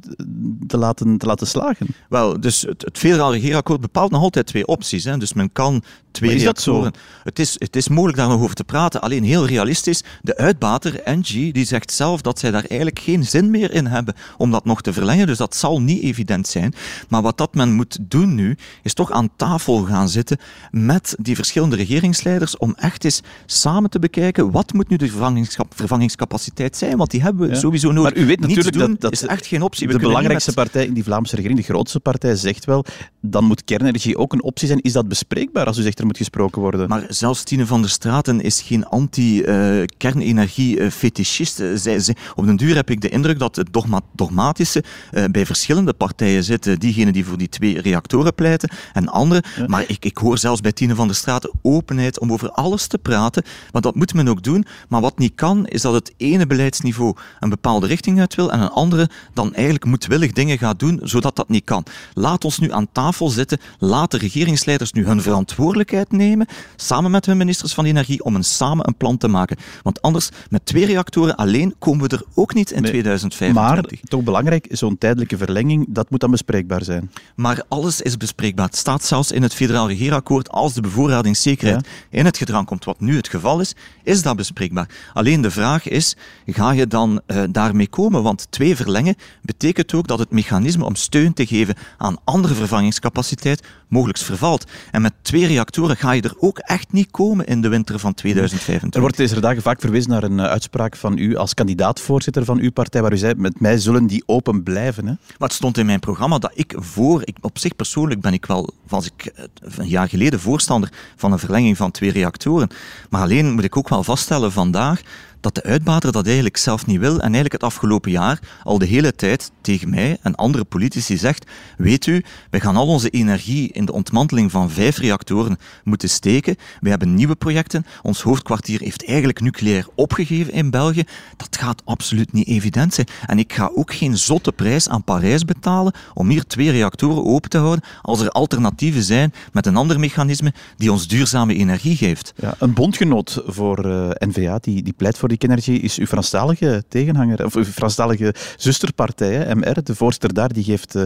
te 0.67 0.77
laten, 0.77 1.17
te 1.17 1.25
laten 1.25 1.47
slagen? 1.47 1.87
Wel, 2.09 2.39
dus 2.39 2.61
het, 2.61 2.81
het 2.81 2.97
federaal 2.97 3.33
regeerakkoord 3.33 3.81
bepaalt 3.81 4.11
nog 4.11 4.21
altijd 4.21 4.47
twee 4.47 4.67
opties. 4.67 5.03
Hè. 5.03 5.17
Dus 5.17 5.33
men 5.33 5.51
kan 5.51 5.83
twee 6.11 6.35
is 6.35 6.43
dat 6.43 6.61
zo? 6.61 6.89
Het 7.23 7.39
is, 7.39 7.55
het 7.57 7.75
is 7.75 7.87
mogelijk 7.87 8.17
daar 8.17 8.27
nog 8.27 8.41
over 8.41 8.55
te 8.55 8.63
praten. 8.63 9.01
Alleen 9.01 9.23
heel 9.23 9.45
realistisch, 9.45 10.03
de 10.21 10.37
uitbater, 10.37 11.01
Engie, 11.01 11.53
die 11.53 11.65
zegt 11.65 11.91
zelf 11.91 12.21
dat 12.21 12.39
zij 12.39 12.51
daar 12.51 12.65
eigenlijk 12.65 12.99
geen 12.99 13.25
zin 13.25 13.49
meer 13.49 13.71
in 13.73 13.85
hebben 13.85 14.13
om 14.37 14.51
dat 14.51 14.65
nog 14.65 14.81
te 14.81 14.93
verlengen. 14.93 15.27
Dus 15.27 15.37
dat 15.37 15.55
zal 15.55 15.81
niet 15.81 16.03
evident 16.03 16.47
zijn. 16.47 16.73
Maar 17.09 17.21
wat 17.21 17.37
dat 17.37 17.53
men 17.53 17.73
moet 17.73 17.97
doen 18.01 18.35
nu, 18.35 18.57
is 18.83 18.93
toch 18.93 19.11
aan 19.11 19.29
tafel 19.35 19.83
gaan 19.83 20.09
zitten 20.09 20.37
met 20.71 21.15
die 21.19 21.35
verschillende 21.35 21.75
regeringsleiders 21.75 22.57
om 22.57 22.73
echt 22.77 23.03
eens 23.03 23.21
samen 23.45 23.89
te 23.89 23.99
bekijken 23.99 24.51
wat 24.51 24.73
moet 24.73 24.89
nu 24.89 24.95
de 24.95 25.35
vervangingscapaciteit 25.69 26.77
zijn. 26.77 26.97
Want 26.97 27.11
die 27.11 27.21
hebben 27.21 27.49
we 27.49 27.55
sowieso 27.55 27.80
maar 27.83 28.17
u 28.17 28.25
weet 28.25 28.39
natuurlijk 28.39 28.77
dat, 28.77 29.01
dat 29.01 29.11
is 29.11 29.25
echt 29.25 29.45
geen 29.45 29.61
optie. 29.61 29.87
We 29.87 29.93
de 29.93 29.99
belangrijkste 29.99 30.53
partij 30.53 30.85
in 30.85 30.93
die 30.93 31.03
Vlaamse 31.03 31.35
regering, 31.35 31.59
de 31.59 31.65
grootste 31.65 31.99
partij, 31.99 32.35
zegt 32.35 32.65
wel 32.65 32.85
dan 33.21 33.43
moet 33.43 33.63
kernenergie 33.63 34.17
ook 34.17 34.33
een 34.33 34.43
optie 34.43 34.67
zijn. 34.67 34.81
Is 34.81 34.93
dat 34.93 35.07
bespreekbaar 35.07 35.65
als 35.65 35.77
u 35.77 35.81
zegt 35.81 35.99
er 35.99 36.05
moet 36.05 36.17
gesproken 36.17 36.61
worden? 36.61 36.89
Maar 36.89 37.05
zelfs 37.07 37.43
Tine 37.43 37.65
van 37.65 37.81
der 37.81 37.89
Straten 37.89 38.41
is 38.41 38.61
geen 38.61 38.85
anti-kernenergie-fetischist. 38.85 41.59
Uh, 41.59 41.97
op 42.35 42.45
den 42.45 42.55
duur 42.55 42.75
heb 42.75 42.89
ik 42.89 43.01
de 43.01 43.09
indruk 43.09 43.39
dat 43.39 43.55
het 43.55 43.73
dogma 43.73 44.01
dogmatische 44.15 44.83
uh, 45.11 45.23
bij 45.31 45.45
verschillende 45.45 45.93
partijen 45.93 46.43
zit. 46.43 46.81
Diegenen 46.81 47.13
die 47.13 47.25
voor 47.25 47.37
die 47.37 47.49
twee 47.49 47.81
reactoren 47.81 48.35
pleiten 48.35 48.69
en 48.93 49.07
anderen. 49.07 49.43
Maar 49.67 49.83
ik, 49.87 50.05
ik 50.05 50.17
hoor 50.17 50.37
zelfs 50.37 50.61
bij 50.61 50.71
Tine 50.71 50.95
van 50.95 51.07
der 51.07 51.15
Straten 51.15 51.51
openheid 51.61 52.19
om 52.19 52.31
over 52.31 52.49
alles 52.49 52.87
te 52.87 52.97
praten. 52.97 53.43
Want 53.71 53.83
dat 53.83 53.95
moet 53.95 54.13
men 54.13 54.27
ook 54.27 54.43
doen. 54.43 54.65
Maar 54.89 55.01
wat 55.01 55.17
niet 55.17 55.35
kan, 55.35 55.67
is 55.67 55.81
dat 55.81 55.93
het 55.93 56.13
ene 56.17 56.47
beleidsniveau 56.47 57.15
een 57.39 57.49
bepaald 57.49 57.70
bepaalde 57.71 57.95
richting 57.95 58.19
uit 58.19 58.35
wil 58.35 58.51
en 58.51 58.59
een 58.59 58.69
andere 58.69 59.09
dan 59.33 59.53
eigenlijk 59.53 59.85
moedwillig 59.85 60.31
dingen 60.31 60.57
gaat 60.57 60.79
doen 60.79 60.99
zodat 61.03 61.35
dat 61.35 61.49
niet 61.49 61.63
kan. 61.63 61.83
Laat 62.13 62.45
ons 62.45 62.59
nu 62.59 62.71
aan 62.71 62.87
tafel 62.91 63.29
zitten, 63.29 63.59
laat 63.79 64.11
de 64.11 64.17
regeringsleiders 64.17 64.91
nu 64.91 65.05
hun 65.05 65.21
verantwoordelijkheid 65.21 66.11
nemen, 66.11 66.47
samen 66.75 67.11
met 67.11 67.25
hun 67.25 67.37
ministers 67.37 67.73
van 67.73 67.85
Energie, 67.85 68.23
om 68.23 68.35
een, 68.35 68.43
samen 68.43 68.87
een 68.87 68.95
plan 68.95 69.17
te 69.17 69.27
maken. 69.27 69.57
Want 69.83 70.01
anders, 70.01 70.29
met 70.49 70.65
twee 70.65 70.85
reactoren 70.85 71.35
alleen, 71.35 71.75
komen 71.79 72.09
we 72.09 72.15
er 72.15 72.23
ook 72.33 72.53
niet 72.53 72.71
in 72.71 72.83
2025. 72.83 73.63
Maar, 73.63 73.83
toch 74.03 74.23
belangrijk, 74.23 74.67
zo'n 74.69 74.97
tijdelijke 74.97 75.37
verlenging, 75.37 75.85
dat 75.89 76.09
moet 76.09 76.19
dan 76.19 76.31
bespreekbaar 76.31 76.83
zijn. 76.83 77.11
Maar 77.35 77.63
alles 77.67 78.01
is 78.01 78.17
bespreekbaar. 78.17 78.65
Het 78.65 78.75
staat 78.75 79.03
zelfs 79.03 79.31
in 79.31 79.43
het 79.43 79.53
federaal 79.53 79.87
regeerakkoord, 79.87 80.49
als 80.49 80.73
de 80.73 80.81
bevoorradingszekerheid 80.81 81.87
in 82.09 82.25
het 82.25 82.37
gedrang 82.37 82.65
komt, 82.65 82.85
wat 82.85 82.99
nu 82.99 83.15
het 83.15 83.27
geval 83.27 83.59
is, 83.59 83.75
is 84.03 84.21
dat 84.21 84.35
bespreekbaar. 84.35 84.89
Alleen 85.13 85.41
de 85.41 85.51
vraag 85.51 85.87
is, 85.87 86.15
ga 86.45 86.71
je 86.71 86.87
dan 86.87 87.21
uh, 87.27 87.43
daarmee 87.65 87.87
komen? 87.87 88.23
Want 88.23 88.47
twee 88.49 88.75
verlengen 88.75 89.15
betekent 89.41 89.93
ook 89.93 90.07
dat 90.07 90.19
het 90.19 90.31
mechanisme 90.31 90.85
om 90.85 90.95
steun 90.95 91.33
te 91.33 91.45
geven 91.45 91.75
aan 91.97 92.17
andere 92.23 92.53
vervangingscapaciteit 92.53 93.63
mogelijk 93.87 94.17
vervalt. 94.17 94.65
En 94.91 95.01
met 95.01 95.13
twee 95.21 95.47
reactoren 95.47 95.97
ga 95.97 96.11
je 96.11 96.21
er 96.21 96.35
ook 96.39 96.57
echt 96.57 96.91
niet 96.91 97.11
komen 97.11 97.45
in 97.45 97.61
de 97.61 97.67
winter 97.67 97.99
van 97.99 98.13
2025. 98.13 98.93
Er 98.93 99.01
wordt 99.01 99.17
deze 99.17 99.39
dagen 99.39 99.61
vaak 99.61 99.79
verwezen 99.79 100.09
naar 100.09 100.23
een 100.23 100.39
eh, 100.39 100.45
uitspraak 100.45 100.95
van 100.95 101.17
u 101.17 101.35
als 101.35 101.53
kandidaatvoorzitter 101.53 102.45
van 102.45 102.59
uw 102.59 102.71
partij, 102.71 103.01
waar 103.01 103.13
u 103.13 103.17
zei, 103.17 103.33
met 103.35 103.59
mij 103.59 103.77
zullen 103.77 104.07
die 104.07 104.23
open 104.25 104.63
blijven. 104.63 105.05
Hè? 105.05 105.11
Maar 105.11 105.47
het 105.47 105.53
stond 105.53 105.77
in 105.77 105.85
mijn 105.85 105.99
programma 105.99 106.37
dat 106.37 106.51
ik 106.53 106.73
voor, 106.77 107.21
ik, 107.23 107.37
op 107.41 107.59
zich 107.59 107.75
persoonlijk 107.75 108.21
ben 108.21 108.33
ik 108.33 108.45
wel, 108.45 108.73
was 108.87 109.05
ik 109.05 109.25
eh, 109.25 109.43
een 109.77 109.87
jaar 109.87 110.09
geleden 110.09 110.39
voorstander 110.39 110.91
van 111.15 111.31
een 111.31 111.39
verlenging 111.39 111.77
van 111.77 111.91
twee 111.91 112.11
reactoren. 112.11 112.69
Maar 113.09 113.21
alleen 113.21 113.51
moet 113.51 113.63
ik 113.63 113.77
ook 113.77 113.89
wel 113.89 114.03
vaststellen 114.03 114.51
vandaag 114.51 115.01
dat 115.41 115.55
de 115.55 115.63
uitbater 115.63 116.11
dat 116.11 116.25
eigenlijk 116.25 116.57
zelf 116.57 116.85
niet 116.85 116.99
wil 116.99 117.13
en 117.13 117.21
eigenlijk 117.21 117.51
het 117.51 117.63
afgelopen 117.63 118.11
jaar 118.11 118.39
al 118.63 118.77
de 118.77 118.85
hele 118.85 119.15
tijd 119.15 119.51
tegen 119.61 119.89
mij 119.89 120.17
en 120.21 120.35
andere 120.35 120.63
politici 120.63 121.17
zegt, 121.17 121.45
weet 121.77 122.05
u, 122.05 122.23
wij 122.49 122.59
gaan 122.59 122.75
al 122.75 122.87
onze 122.87 123.09
energie 123.09 123.71
in 123.71 123.85
de 123.85 123.93
ontmanteling 123.93 124.51
van 124.51 124.69
vijf 124.69 124.97
reactoren 124.97 125.57
moeten 125.83 126.09
steken. 126.09 126.55
We 126.79 126.89
hebben 126.89 127.13
nieuwe 127.13 127.35
projecten. 127.35 127.85
Ons 128.01 128.21
hoofdkwartier 128.21 128.79
heeft 128.79 129.07
eigenlijk 129.07 129.41
nucleair 129.41 129.87
opgegeven 129.95 130.53
in 130.53 130.69
België. 130.69 131.03
Dat 131.37 131.57
gaat 131.57 131.81
absoluut 131.85 132.33
niet 132.33 132.47
evident 132.47 132.93
zijn. 132.93 133.07
En 133.25 133.39
ik 133.39 133.53
ga 133.53 133.71
ook 133.75 133.93
geen 133.93 134.17
zotte 134.17 134.51
prijs 134.51 134.89
aan 134.89 135.03
Parijs 135.03 135.45
betalen 135.45 135.93
om 136.13 136.29
hier 136.29 136.45
twee 136.45 136.71
reactoren 136.71 137.25
open 137.25 137.49
te 137.49 137.57
houden 137.57 137.83
als 138.01 138.19
er 138.19 138.29
alternatieven 138.29 139.03
zijn 139.03 139.33
met 139.51 139.65
een 139.65 139.75
ander 139.75 139.99
mechanisme 139.99 140.53
die 140.77 140.91
ons 140.91 141.07
duurzame 141.07 141.55
energie 141.55 141.95
geeft. 141.95 142.33
Ja, 142.35 142.53
een 142.59 142.73
bondgenoot 142.73 143.41
voor 143.45 143.85
uh, 143.85 144.09
eh, 144.09 144.29
NVA 144.29 144.57
die, 144.61 144.83
die 144.83 144.93
pleit 144.93 145.17
voor 145.17 145.29
die 145.31 145.47
Energy 145.47 145.71
is 145.71 145.97
uw 145.97 146.05
Franstalige 146.05 146.83
tegenhanger, 146.87 147.45
of 147.45 147.55
uw 147.55 147.63
Franstalige 147.63 148.33
zusterpartij, 148.57 149.55
MR. 149.55 149.83
De 149.83 149.95
voorzitter 149.95 150.33
daar 150.33 150.53
die 150.53 150.63
geeft 150.63 150.95
uh, 150.95 151.03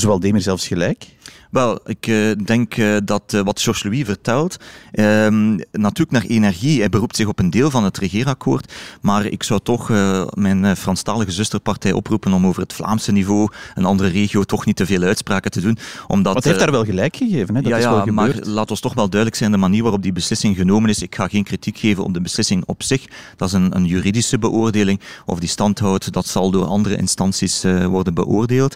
zowel 0.00 0.20
Demir 0.20 0.40
zelfs 0.40 0.66
gelijk. 0.66 1.06
Wel, 1.50 1.78
ik 1.84 2.06
uh, 2.06 2.32
denk 2.44 2.76
uh, 2.76 2.96
dat 3.04 3.32
uh, 3.34 3.40
wat 3.40 3.60
Georges 3.60 3.84
Louis 3.84 4.04
vertelt, 4.04 4.56
ehm, 4.92 5.54
natuurlijk 5.72 6.10
naar 6.10 6.22
energie, 6.22 6.78
hij 6.78 6.88
beroept 6.88 7.16
zich 7.16 7.26
op 7.26 7.38
een 7.38 7.50
deel 7.50 7.70
van 7.70 7.84
het 7.84 7.98
regeerakkoord, 7.98 8.72
maar 9.00 9.24
ik 9.24 9.42
zou 9.42 9.60
toch 9.62 9.88
mijn 10.34 10.76
Franstalige 10.76 11.30
zusterpartij 11.30 11.92
oproepen 11.92 12.32
om 12.32 12.46
over 12.46 12.62
het 12.62 12.72
Vlaamse 12.72 13.12
niveau, 13.12 13.48
een 13.74 13.84
andere 13.84 14.08
regio, 14.08 14.42
toch 14.42 14.66
niet 14.66 14.76
te 14.76 14.86
veel 14.86 15.02
uitspraken 15.02 15.50
te 15.50 15.60
doen. 15.60 15.78
Omdat, 16.06 16.34
Wat 16.34 16.44
heeft 16.44 16.58
daar 16.58 16.70
wel 16.70 16.84
gelijk 16.84 17.16
gegeven, 17.16 17.54
hè? 17.54 17.62
Dat 17.62 17.70
ja, 17.70 17.78
is 17.78 17.84
wel 17.84 18.06
ja 18.06 18.12
maar 18.12 18.34
laat 18.40 18.70
ons 18.70 18.80
toch 18.80 18.94
wel 18.94 19.08
duidelijk 19.08 19.40
zijn 19.40 19.50
de 19.50 19.56
manier 19.56 19.82
waarop 19.82 20.02
die 20.02 20.12
beslissing 20.12 20.56
genomen 20.56 20.90
is. 20.90 21.02
Ik 21.02 21.14
ga 21.14 21.28
geen 21.28 21.44
kritiek 21.44 21.78
geven 21.78 22.04
op 22.04 22.14
de 22.14 22.20
beslissing 22.20 22.62
op 22.66 22.82
zich, 22.82 23.04
dat 23.36 23.48
is 23.48 23.54
een, 23.54 23.76
een 23.76 23.84
juridische 23.84 24.38
beoordeling. 24.38 25.00
Of 25.26 25.38
die 25.38 25.48
standhoudt, 25.48 26.12
dat 26.12 26.26
zal 26.26 26.50
door 26.50 26.64
andere 26.64 26.96
instanties 26.96 27.62
worden 27.88 28.14
beoordeeld. 28.14 28.74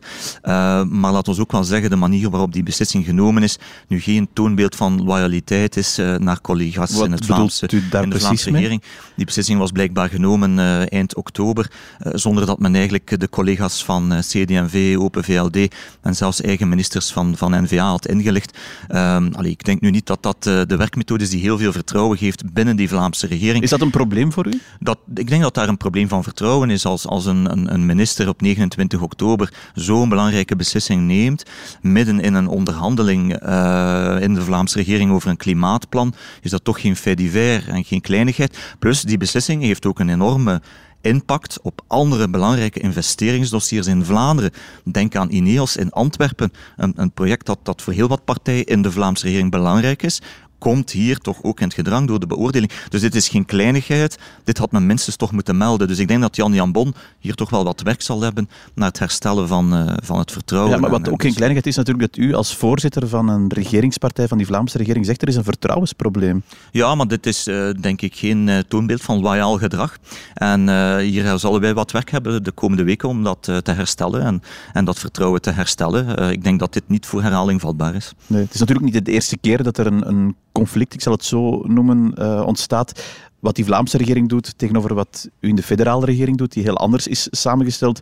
maar 0.89 1.10
laat 1.13 1.29
ons 1.29 1.39
ook 1.39 1.53
wel 1.53 1.65
zeggen, 1.65 1.91
de 1.91 1.97
manier 1.97 2.31
waarop 2.31 2.53
die 2.53 2.63
beslissing 2.63 3.05
genomen 3.05 3.43
is, 3.43 3.59
nu 3.89 4.01
geen 4.01 4.29
toonbeeld 4.33 4.77
van 4.77 5.05
loyaliteit 5.05 5.77
is 5.77 5.99
uh, 5.99 6.17
naar 6.17 6.41
collega's 6.41 6.93
Wat 6.93 7.05
in, 7.05 7.13
het 7.13 7.25
Vlaamse, 7.25 7.67
in 7.67 8.11
de 8.11 8.19
Vlaamse 8.19 8.51
regering. 8.51 8.83
Die 9.17 9.25
beslissing 9.25 9.59
was 9.59 9.71
blijkbaar 9.71 10.09
genomen 10.09 10.59
uh, 10.59 10.93
eind 10.93 11.17
oktober, 11.17 11.71
uh, 12.07 12.13
zonder 12.15 12.47
dat 12.47 12.59
men 12.59 12.75
eigenlijk 12.75 13.21
de 13.21 13.29
collega's 13.29 13.85
van 13.85 14.09
CD&V, 14.21 14.97
Open 14.99 15.25
VLD 15.25 15.57
en 16.01 16.17
zelfs 16.17 16.41
eigen 16.41 16.69
ministers 16.69 17.11
van, 17.11 17.37
van 17.37 17.63
NVA 17.63 17.89
had 17.89 18.07
ingelicht. 18.07 18.59
Um, 18.89 19.35
allee, 19.35 19.51
ik 19.51 19.65
denk 19.65 19.81
nu 19.81 19.91
niet 19.91 20.07
dat 20.07 20.23
dat 20.23 20.43
de 20.43 20.77
werkmethode 20.77 21.23
is 21.23 21.31
die 21.31 21.41
heel 21.41 21.59
veel 21.59 21.73
vertrouwen 21.73 22.19
geeft 22.19 22.53
binnen 22.53 22.77
die 22.77 22.89
Vlaamse 22.89 23.27
regering. 23.27 23.63
Is 23.63 23.71
dat 23.71 23.81
een 23.81 23.91
probleem 23.91 24.33
voor 24.33 24.47
u? 24.47 24.61
Dat, 24.79 24.99
ik 25.15 25.29
denk 25.29 25.43
dat 25.43 25.55
daar 25.55 25.69
een 25.69 25.77
probleem 25.77 26.09
van 26.09 26.23
vertrouwen 26.23 26.71
is 26.71 26.85
als, 26.85 27.07
als 27.07 27.27
een, 27.27 27.51
een, 27.51 27.75
een 27.75 27.87
minister 27.87 28.29
op 28.29 28.41
29 28.41 29.01
oktober 29.01 29.53
zo'n 29.75 30.09
belangrijke 30.09 30.57
beslissing 30.57 31.00
neemt, 31.01 31.43
midden 31.81 32.21
in 32.21 32.35
een 32.35 32.49
onderhandeling 32.49 33.43
uh, 33.43 34.17
in 34.21 34.35
de 34.35 34.43
Vlaamse 34.43 34.79
regering 34.79 35.11
over 35.11 35.31
een 35.31 35.37
klimaatplan, 35.37 36.15
is 36.43 36.51
dat 36.51 36.65
toch 36.65 36.81
geen 36.81 36.97
fait 36.97 37.17
divers 37.17 37.67
en 37.67 37.85
geen 37.85 38.01
kleinigheid. 38.01 38.59
Plus, 38.79 39.03
die 39.03 39.19
beslissing 39.19 39.63
heeft 39.63 39.87
ook 39.87 39.99
een 39.99 40.09
enorme 40.09 40.63
impact 41.01 41.59
op 41.63 41.83
andere 41.87 42.29
belangrijke 42.29 42.81
investeringsdossiers 42.81 43.87
in 43.87 44.05
Vlaanderen. 44.05 44.51
Denk 44.85 45.17
aan 45.17 45.31
Ineos 45.31 45.77
in 45.77 45.91
Antwerpen, 45.91 46.53
een, 46.77 46.93
een 46.97 47.13
project 47.13 47.47
dat, 47.47 47.59
dat 47.63 47.83
voor 47.83 47.93
heel 47.93 48.09
wat 48.09 48.25
partijen 48.25 48.65
in 48.65 48.83
de 48.83 48.93
Vlaamse 48.93 49.27
regering 49.27 49.51
belangrijk 49.51 50.03
is 50.03 50.21
komt 50.61 50.91
hier 50.91 51.19
toch 51.19 51.43
ook 51.43 51.61
in 51.61 51.67
het 51.67 51.75
gedrang 51.75 52.07
door 52.07 52.21
de 52.21 52.27
beoordeling. 52.27 52.73
Dus 52.89 53.01
dit 53.01 53.15
is 53.15 53.29
geen 53.29 53.45
kleinigheid. 53.45 54.19
Dit 54.45 54.59
had 54.59 54.73
men 54.73 54.87
minstens 54.87 55.17
toch 55.17 55.33
moeten 55.33 55.57
melden. 55.57 55.89
Dus 55.89 55.99
ik 55.99 56.09
denk 56.09 56.21
dat 56.21 56.37
Jan 56.37 56.53
Jan 56.53 56.73
Bon 56.73 56.95
hier 57.19 57.35
toch 57.35 57.51
wel 57.51 57.65
wat 57.65 57.83
werk 57.83 58.03
zal 58.03 58.21
hebben 58.21 58.49
naar 58.75 58.89
het 58.89 58.99
herstellen 58.99 59.49
van, 59.49 59.75
uh, 59.75 59.93
van 60.03 60.19
het 60.19 60.33
vertrouwen. 60.33 60.73
Ja, 60.73 60.81
maar 60.81 60.91
wat 60.91 61.09
ook 61.09 61.23
geen 61.23 61.35
kleinigheid 61.35 61.67
is 61.67 61.77
natuurlijk 61.77 62.15
dat 62.15 62.25
u 62.25 62.35
als 62.35 62.57
voorzitter 62.57 63.09
van 63.09 63.29
een 63.29 63.53
regeringspartij 63.53 64.29
van 64.29 64.39
die 64.39 64.47
Vlaamse 64.47 64.79
regering 64.79 65.07
zegt 65.07 65.23
er 65.23 65.29
is 65.29 65.37
een 65.37 65.45
vertrouwensprobleem. 65.45 66.43
Ja, 66.71 66.95
maar 66.95 67.09
dit 67.09 67.27
is 67.27 67.49
uh, 67.49 67.71
denk 67.81 68.03
ik 68.03 68.17
geen 68.17 68.47
uh, 68.47 68.59
toonbeeld 68.59 69.03
van 69.03 69.21
loyaal 69.21 69.59
gedrag. 69.59 69.97
En 70.35 70.99
hier 70.99 71.39
zullen 71.39 71.61
wij 71.61 71.75
wat 71.75 71.91
werk 71.91 72.11
hebben 72.11 72.43
de 72.43 72.53
komende 72.53 72.85
weken 72.85 73.09
om 73.09 73.23
dat 73.23 73.43
te 73.43 73.73
herstellen 73.73 74.23
en, 74.23 74.43
en 74.73 74.85
dat 74.85 74.99
vertrouwen 74.99 75.41
te 75.41 75.51
herstellen. 75.51 76.33
ik 76.33 76.45
denk 76.45 76.59
dat 76.59 76.73
dit 76.73 76.89
niet 76.89 77.07
voor 77.07 77.23
herhaling 77.23 77.61
vatbaar 77.61 77.95
is. 77.95 78.13
Nee, 78.27 78.43
het 78.43 78.55
is 78.55 78.61
natuurlijk 78.61 78.93
niet 78.93 79.05
de 79.05 79.13
eerste 79.13 79.39
keer 79.39 79.63
dat 79.63 79.79
er 79.79 79.87
een, 79.87 80.09
een 80.09 80.37
conflict, 80.53 80.95
ik 80.95 81.01
zal 81.01 81.13
het 81.13 81.25
zo 81.25 81.63
noemen, 81.67 82.15
uh, 82.19 82.43
ontstaat. 82.47 83.03
Wat 83.41 83.57
die 83.57 83.65
Vlaamse 83.65 83.97
regering 83.97 84.29
doet 84.29 84.59
tegenover 84.59 84.95
wat 84.95 85.29
u 85.41 85.49
in 85.49 85.57
de 85.57 85.63
federale 85.63 86.05
regering 86.05 86.37
doet, 86.37 86.53
die 86.53 86.63
heel 86.63 86.77
anders 86.77 87.07
is 87.07 87.29
samengesteld. 87.31 88.01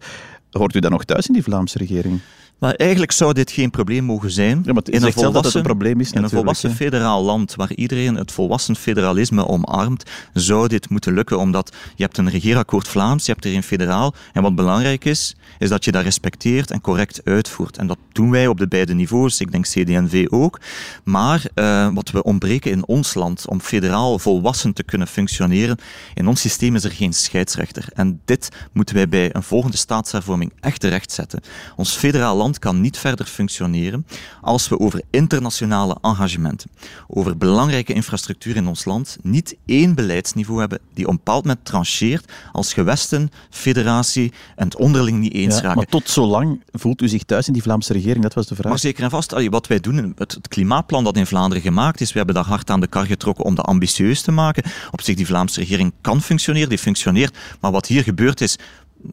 Hoort 0.50 0.74
u 0.74 0.80
dan 0.80 0.90
nog 0.90 1.04
thuis 1.04 1.26
in 1.26 1.32
die 1.32 1.42
Vlaamse 1.42 1.78
regering? 1.78 2.20
Maar 2.58 2.74
eigenlijk 2.74 3.12
zou 3.12 3.32
dit 3.32 3.50
geen 3.50 3.70
probleem 3.70 4.04
mogen 4.04 4.30
zijn. 4.30 4.62
Ja, 4.64 4.72
in 4.84 5.02
een 5.02 5.12
volwassen, 5.12 5.32
dat 5.32 5.44
het 5.44 5.54
een 5.54 5.62
probleem 5.62 6.00
is. 6.00 6.12
In 6.12 6.22
een 6.22 6.30
volwassen 6.30 6.74
federaal 6.74 7.22
land 7.22 7.54
waar 7.54 7.72
iedereen 7.74 8.14
het 8.14 8.32
volwassen 8.32 8.76
federalisme 8.76 9.46
omarmt, 9.46 10.04
zou 10.32 10.68
dit 10.68 10.90
moeten 10.90 11.14
lukken. 11.14 11.38
Omdat 11.38 11.76
je 11.94 12.02
hebt 12.02 12.18
een 12.18 12.30
regeerakkoord 12.30 12.88
Vlaams, 12.88 13.26
je 13.26 13.32
hebt 13.32 13.44
er 13.44 13.54
een 13.54 13.62
federaal. 13.62 14.14
En 14.32 14.42
wat 14.42 14.54
belangrijk 14.54 15.04
is, 15.04 15.36
is 15.58 15.68
dat 15.68 15.84
je 15.84 15.92
dat 15.92 16.02
respecteert 16.02 16.70
en 16.70 16.80
correct 16.80 17.20
uitvoert. 17.24 17.76
En 17.76 17.86
dat 17.86 17.98
doen 18.12 18.30
wij 18.30 18.46
op 18.46 18.58
de 18.58 18.68
beide 18.68 18.94
niveaus. 18.94 19.40
Ik 19.40 19.52
denk 19.52 19.64
CD&V 19.64 20.26
ook. 20.30 20.60
Maar 21.04 21.44
uh, 21.54 21.88
wat 21.94 22.10
we 22.10 22.22
ontbreken 22.22 22.70
in 22.70 22.86
ons 22.86 23.14
land 23.14 23.48
om 23.48 23.60
federaal 23.60 24.18
volwassen 24.18 24.72
te 24.72 24.82
kunnen 24.82 25.08
functioneren, 25.08 25.78
in 26.14 26.28
ons 26.28 26.40
systeem 26.40 26.74
is 26.74 26.84
er 26.84 26.92
geen 26.92 27.12
scheidsrechter. 27.12 27.88
En 27.94 28.20
dit 28.24 28.48
moeten 28.72 28.94
wij 28.94 29.08
bij 29.08 29.34
een 29.34 29.42
volgende 29.42 29.76
staatshervorming 29.76 30.37
echt 30.60 30.80
terechtzetten. 30.80 31.40
Ons 31.76 31.96
federaal 31.96 32.36
land 32.36 32.58
kan 32.58 32.80
niet 32.80 32.98
verder 32.98 33.26
functioneren 33.26 34.06
als 34.40 34.68
we 34.68 34.78
over 34.78 35.02
internationale 35.10 35.96
engagementen, 36.02 36.70
over 37.06 37.36
belangrijke 37.36 37.92
infrastructuur 37.92 38.56
in 38.56 38.66
ons 38.66 38.84
land, 38.84 39.16
niet 39.22 39.56
één 39.66 39.94
beleidsniveau 39.94 40.60
hebben 40.60 40.78
die 40.94 41.04
op 41.04 41.10
een 41.10 41.16
bepaald 41.16 41.44
moment 41.44 41.64
trancheert 41.64 42.32
als 42.52 42.72
gewesten, 42.72 43.30
federatie 43.50 44.32
en 44.56 44.64
het 44.64 44.76
onderling 44.76 45.18
niet 45.18 45.32
eens 45.32 45.54
ja, 45.54 45.60
raken. 45.60 45.76
Maar 45.76 45.86
tot 45.86 46.08
zo 46.08 46.26
lang 46.26 46.62
voelt 46.72 47.02
u 47.02 47.08
zich 47.08 47.22
thuis 47.22 47.46
in 47.46 47.52
die 47.52 47.62
Vlaamse 47.62 47.92
regering? 47.92 48.22
Dat 48.22 48.34
was 48.34 48.46
de 48.46 48.54
vraag. 48.54 48.70
Maar 48.70 48.78
zeker 48.78 49.02
en 49.02 49.10
vast, 49.10 49.48
wat 49.48 49.66
wij 49.66 49.80
doen, 49.80 50.14
het, 50.16 50.32
het 50.32 50.48
klimaatplan 50.48 51.04
dat 51.04 51.16
in 51.16 51.26
Vlaanderen 51.26 51.62
gemaakt 51.62 52.00
is, 52.00 52.10
we 52.12 52.16
hebben 52.16 52.34
daar 52.34 52.44
hard 52.44 52.70
aan 52.70 52.80
de 52.80 52.86
kar 52.86 53.06
getrokken 53.06 53.44
om 53.44 53.54
dat 53.54 53.64
ambitieus 53.64 54.22
te 54.22 54.30
maken. 54.30 54.62
Op 54.90 55.02
zich, 55.02 55.16
die 55.16 55.26
Vlaamse 55.26 55.60
regering 55.60 55.92
kan 56.00 56.22
functioneren, 56.22 56.68
die 56.68 56.78
functioneert. 56.78 57.36
Maar 57.60 57.70
wat 57.70 57.86
hier 57.86 58.02
gebeurt 58.02 58.40
is, 58.40 58.58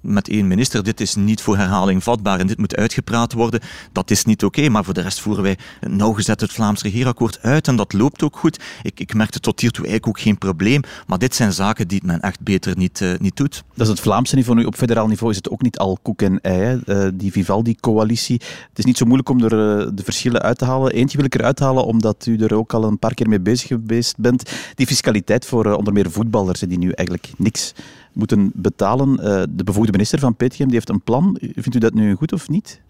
met 0.01 0.29
één 0.29 0.47
minister, 0.47 0.83
dit 0.83 1.01
is 1.01 1.15
niet 1.15 1.41
voor 1.41 1.57
herhaling 1.57 2.03
vatbaar 2.03 2.39
en 2.39 2.47
dit 2.47 2.57
moet 2.57 2.75
uitgepraat 2.75 3.33
worden, 3.33 3.59
dat 3.91 4.11
is 4.11 4.25
niet 4.25 4.43
oké. 4.43 4.69
Maar 4.69 4.83
voor 4.83 4.93
de 4.93 5.01
rest 5.01 5.19
voeren 5.19 5.43
wij 5.43 5.57
nauwgezet 5.79 6.41
het 6.41 6.51
Vlaams 6.51 6.81
regeerakkoord 6.81 7.39
uit 7.41 7.67
en 7.67 7.75
dat 7.75 7.93
loopt 7.93 8.23
ook 8.23 8.37
goed. 8.37 8.59
Ik, 8.81 8.99
ik 8.99 9.13
merkte 9.13 9.39
tot 9.39 9.59
hiertoe 9.59 9.85
eigenlijk 9.85 10.17
ook 10.17 10.23
geen 10.23 10.37
probleem, 10.37 10.81
maar 11.07 11.17
dit 11.17 11.35
zijn 11.35 11.53
zaken 11.53 11.87
die 11.87 12.01
men 12.05 12.19
echt 12.19 12.41
beter 12.41 12.77
niet, 12.77 12.99
uh, 12.99 13.17
niet 13.19 13.35
doet. 13.35 13.63
Dat 13.73 13.85
is 13.85 13.93
het 13.93 13.99
Vlaamse 13.99 14.35
niveau. 14.35 14.59
Nu, 14.59 14.65
op 14.65 14.75
federaal 14.75 15.07
niveau 15.07 15.31
is 15.31 15.37
het 15.37 15.49
ook 15.49 15.61
niet 15.61 15.77
al 15.77 15.97
koek 16.01 16.21
en 16.21 16.41
ei, 16.41 16.81
uh, 16.85 17.07
die 17.13 17.31
Vivaldi-coalitie. 17.31 18.41
Het 18.69 18.79
is 18.79 18.85
niet 18.85 18.97
zo 18.97 19.05
moeilijk 19.05 19.29
om 19.29 19.43
er 19.43 19.53
uh, 19.53 19.89
de 19.93 20.03
verschillen 20.03 20.41
uit 20.41 20.57
te 20.57 20.65
halen. 20.65 20.91
Eentje 20.91 21.17
wil 21.17 21.25
ik 21.25 21.35
eruit 21.35 21.59
halen, 21.59 21.85
omdat 21.85 22.25
u 22.25 22.37
er 22.37 22.55
ook 22.55 22.73
al 22.73 22.83
een 22.83 22.99
paar 22.99 23.13
keer 23.13 23.29
mee 23.29 23.39
bezig 23.39 23.67
geweest 23.67 24.17
bent. 24.17 24.51
Die 24.75 24.87
fiscaliteit 24.87 25.45
voor 25.45 25.73
onder 25.73 25.93
meer 25.93 26.11
voetballers, 26.11 26.59
die 26.59 26.77
nu 26.77 26.91
eigenlijk 26.91 27.31
niks 27.37 27.73
moeten 28.13 28.51
betalen. 28.53 29.15
de 29.55 29.63
bevoegde 29.75 29.97
minister 29.97 30.19
van 30.19 30.35
Petegem 30.35 30.65
die 30.65 30.75
heeft 30.75 30.89
een 30.89 31.01
plan. 31.01 31.37
Vindt 31.39 31.75
u 31.75 31.79
dat 31.79 31.93
nu 31.93 32.15
goed 32.15 32.33
of 32.33 32.49
niet? 32.49 32.81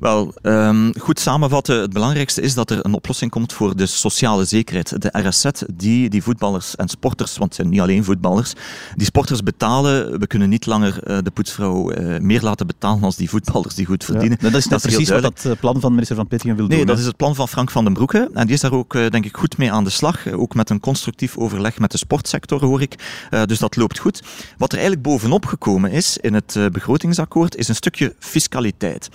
Wel, 0.00 0.34
um, 0.42 0.92
goed 0.98 1.20
samenvatten. 1.20 1.80
Het 1.80 1.92
belangrijkste 1.92 2.40
is 2.40 2.54
dat 2.54 2.70
er 2.70 2.84
een 2.84 2.94
oplossing 2.94 3.30
komt 3.30 3.52
voor 3.52 3.76
de 3.76 3.86
sociale 3.86 4.44
zekerheid. 4.44 5.02
De 5.02 5.28
RSZ 5.28 5.46
die 5.74 6.10
die 6.10 6.22
voetballers 6.22 6.76
en 6.76 6.88
sporters, 6.88 7.30
want 7.36 7.44
het 7.44 7.54
zijn 7.54 7.68
niet 7.68 7.80
alleen 7.80 8.04
voetballers, 8.04 8.52
die 8.94 9.06
sporters 9.06 9.42
betalen. 9.42 10.18
We 10.18 10.26
kunnen 10.26 10.48
niet 10.48 10.66
langer 10.66 11.10
uh, 11.10 11.18
de 11.22 11.30
poetsvrouw 11.30 11.92
uh, 11.92 12.20
meer 12.20 12.40
laten 12.40 12.66
betalen 12.66 13.02
als 13.02 13.16
die 13.16 13.28
voetballers 13.28 13.74
die 13.74 13.86
goed 13.86 14.04
verdienen. 14.04 14.38
Ja, 14.40 14.50
dat 14.50 14.60
is, 14.60 14.66
dat 14.66 14.82
precies 14.82 15.08
wat 15.08 15.22
dat 15.22 15.56
plan 15.60 15.80
van 15.80 15.92
minister 15.92 16.16
van 16.16 16.26
Petegem 16.26 16.56
wil 16.56 16.66
nee, 16.66 16.76
doen. 16.76 16.86
Nee, 16.86 16.94
dat 16.94 16.98
is 16.98 17.06
het 17.06 17.16
plan 17.16 17.34
van 17.34 17.48
Frank 17.48 17.70
van 17.70 17.84
den 17.84 17.92
Broeke. 17.92 18.30
En 18.34 18.46
die 18.46 18.54
is 18.54 18.60
daar 18.60 18.72
ook, 18.72 18.92
denk 18.92 19.24
ik, 19.24 19.36
goed 19.36 19.58
mee 19.58 19.72
aan 19.72 19.84
de 19.84 19.90
slag. 19.90 20.32
Ook 20.32 20.54
met 20.54 20.70
een 20.70 20.80
constructief 20.80 21.36
overleg 21.36 21.78
met 21.78 21.90
de 21.90 21.98
sportsector, 21.98 22.64
hoor 22.64 22.82
ik. 22.82 22.94
dus 23.46 23.58
dat 23.58 23.76
loopt 23.76 23.98
goed. 23.98 24.22
Wat 24.58 24.72
er 24.72 24.78
eigenlijk 24.78 25.08
bovenop 25.08 25.46
gekomen 25.46 25.90
is 25.90 26.18
in 26.28 26.34
het 26.34 26.72
begrotingsakkoord, 26.72 27.56
is 27.56 27.68
een 27.68 27.74
stukje 27.74 28.14
fiscaliteit. 28.18 29.08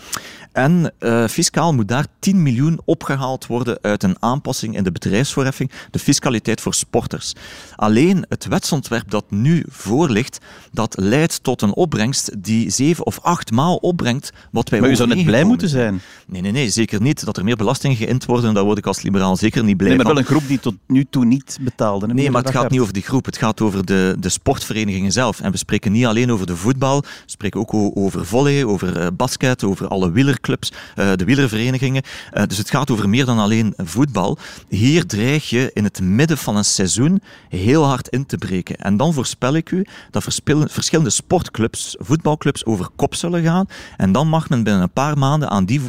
En 0.53 0.93
uh, 1.00 1.27
fiscaal 1.27 1.74
moet 1.74 1.88
daar 1.88 2.05
10 2.20 2.43
miljoen 2.43 2.79
opgehaald 2.86 3.48
worden 3.48 3.77
uit 3.82 4.03
een 4.03 4.15
aanpassing 4.20 4.75
in 4.75 4.84
de 4.84 4.91
bedrijfsvoorheffing, 4.91 5.72
de 5.91 6.00
fiscaliteit 6.00 6.62
voor 6.62 6.74
sporters. 6.74 7.34
Alleen 7.75 8.25
het 8.29 8.46
wetsontwerp 8.46 9.10
dat 9.10 9.25
nu 9.29 9.65
voor 9.70 10.10
ligt, 10.10 10.39
dat 10.72 10.96
leidt 10.98 11.43
tot 11.43 11.62
een 11.62 11.74
opbrengst 11.74 12.43
die 12.43 12.70
zeven 12.70 13.05
of 13.05 13.20
acht 13.20 13.51
maal 13.51 13.75
opbrengt 13.75 14.32
wat 14.51 14.70
wij 14.70 14.79
Maar 14.79 14.89
u 14.89 14.96
zou 14.96 15.15
net 15.15 15.25
blij 15.25 15.43
moeten 15.43 15.70
zijn. 15.70 16.01
Nee, 16.27 16.41
nee, 16.41 16.51
nee, 16.51 16.70
zeker 16.70 17.01
niet. 17.01 17.25
Dat 17.25 17.38
er 17.38 17.43
meer 17.43 17.55
belastingen 17.55 17.98
geïnd 17.98 18.25
worden, 18.25 18.53
daar 18.53 18.63
word 18.63 18.77
ik 18.77 18.86
als 18.86 19.01
liberaal 19.01 19.36
zeker 19.36 19.63
niet 19.63 19.77
blij 19.77 19.89
nee, 19.89 19.98
maar 19.98 20.05
van. 20.05 20.15
wel 20.15 20.24
een 20.24 20.29
groep 20.29 20.48
die 20.48 20.60
tot 20.60 20.75
nu 20.88 21.05
toe 21.10 21.25
niet 21.25 21.58
betaalde. 21.62 22.08
Nee, 22.08 22.32
maar 22.32 22.43
het 22.43 22.51
gaat 22.51 22.70
niet 22.70 22.79
over 22.79 22.93
die 22.93 23.03
groep. 23.03 23.25
Het 23.25 23.38
gaat 23.38 23.62
over 23.62 23.86
de, 23.86 24.15
de 24.20 24.29
sportverenigingen 24.29 25.12
zelf. 25.12 25.39
En 25.39 25.51
we 25.51 25.58
spreken 25.58 25.91
niet 25.91 26.05
alleen 26.05 26.32
over 26.32 26.46
de 26.46 26.55
voetbal, 26.55 27.02
we 27.03 27.10
spreken 27.25 27.60
ook 27.60 27.74
over 27.74 28.25
volley, 28.25 28.63
over 28.63 29.01
uh, 29.01 29.07
basket, 29.13 29.63
over 29.63 29.88
alle 29.88 30.12
wielerclubs, 30.12 30.72
uh, 30.95 31.12
de 31.15 31.25
wielerverenigingen. 31.25 32.03
Uh, 32.33 32.43
dus 32.45 32.57
het 32.57 32.69
gaat 32.69 32.91
over 32.91 33.10
meer 33.10 33.25
dan 33.25 33.39
alleen 33.39 33.74
voetbal. 33.77 34.38
Hier 34.67 35.05
dreig 35.05 35.50
je 35.50 35.72
in 35.74 35.83
het 35.83 36.01
midden 36.01 36.38
van 36.38 36.55
een 36.55 36.65
seizoen 36.65 37.22
heel 37.50 37.83
hard 37.83 38.07
in 38.07 38.25
te 38.25 38.38
breken. 38.38 38.75
En 38.75 38.98
dan 38.98 39.13
voorspel 39.13 39.55
ik 39.55 39.72
u 39.72 39.86
dat 40.12 40.24
verschillende 40.65 41.10
sportclubs, 41.10 41.95
voetbalclubs, 42.00 42.65
over 42.65 42.89
kop 42.95 43.15
zullen 43.15 43.43
gaan. 43.43 43.67
En 43.98 44.12
dan 44.12 44.27
mag 44.27 44.50
men 44.50 44.63
binnen 44.63 44.81
een 44.81 44.91
paar 44.91 45.17
maanden 45.17 45.50
aan 45.50 45.65
die 45.65 45.81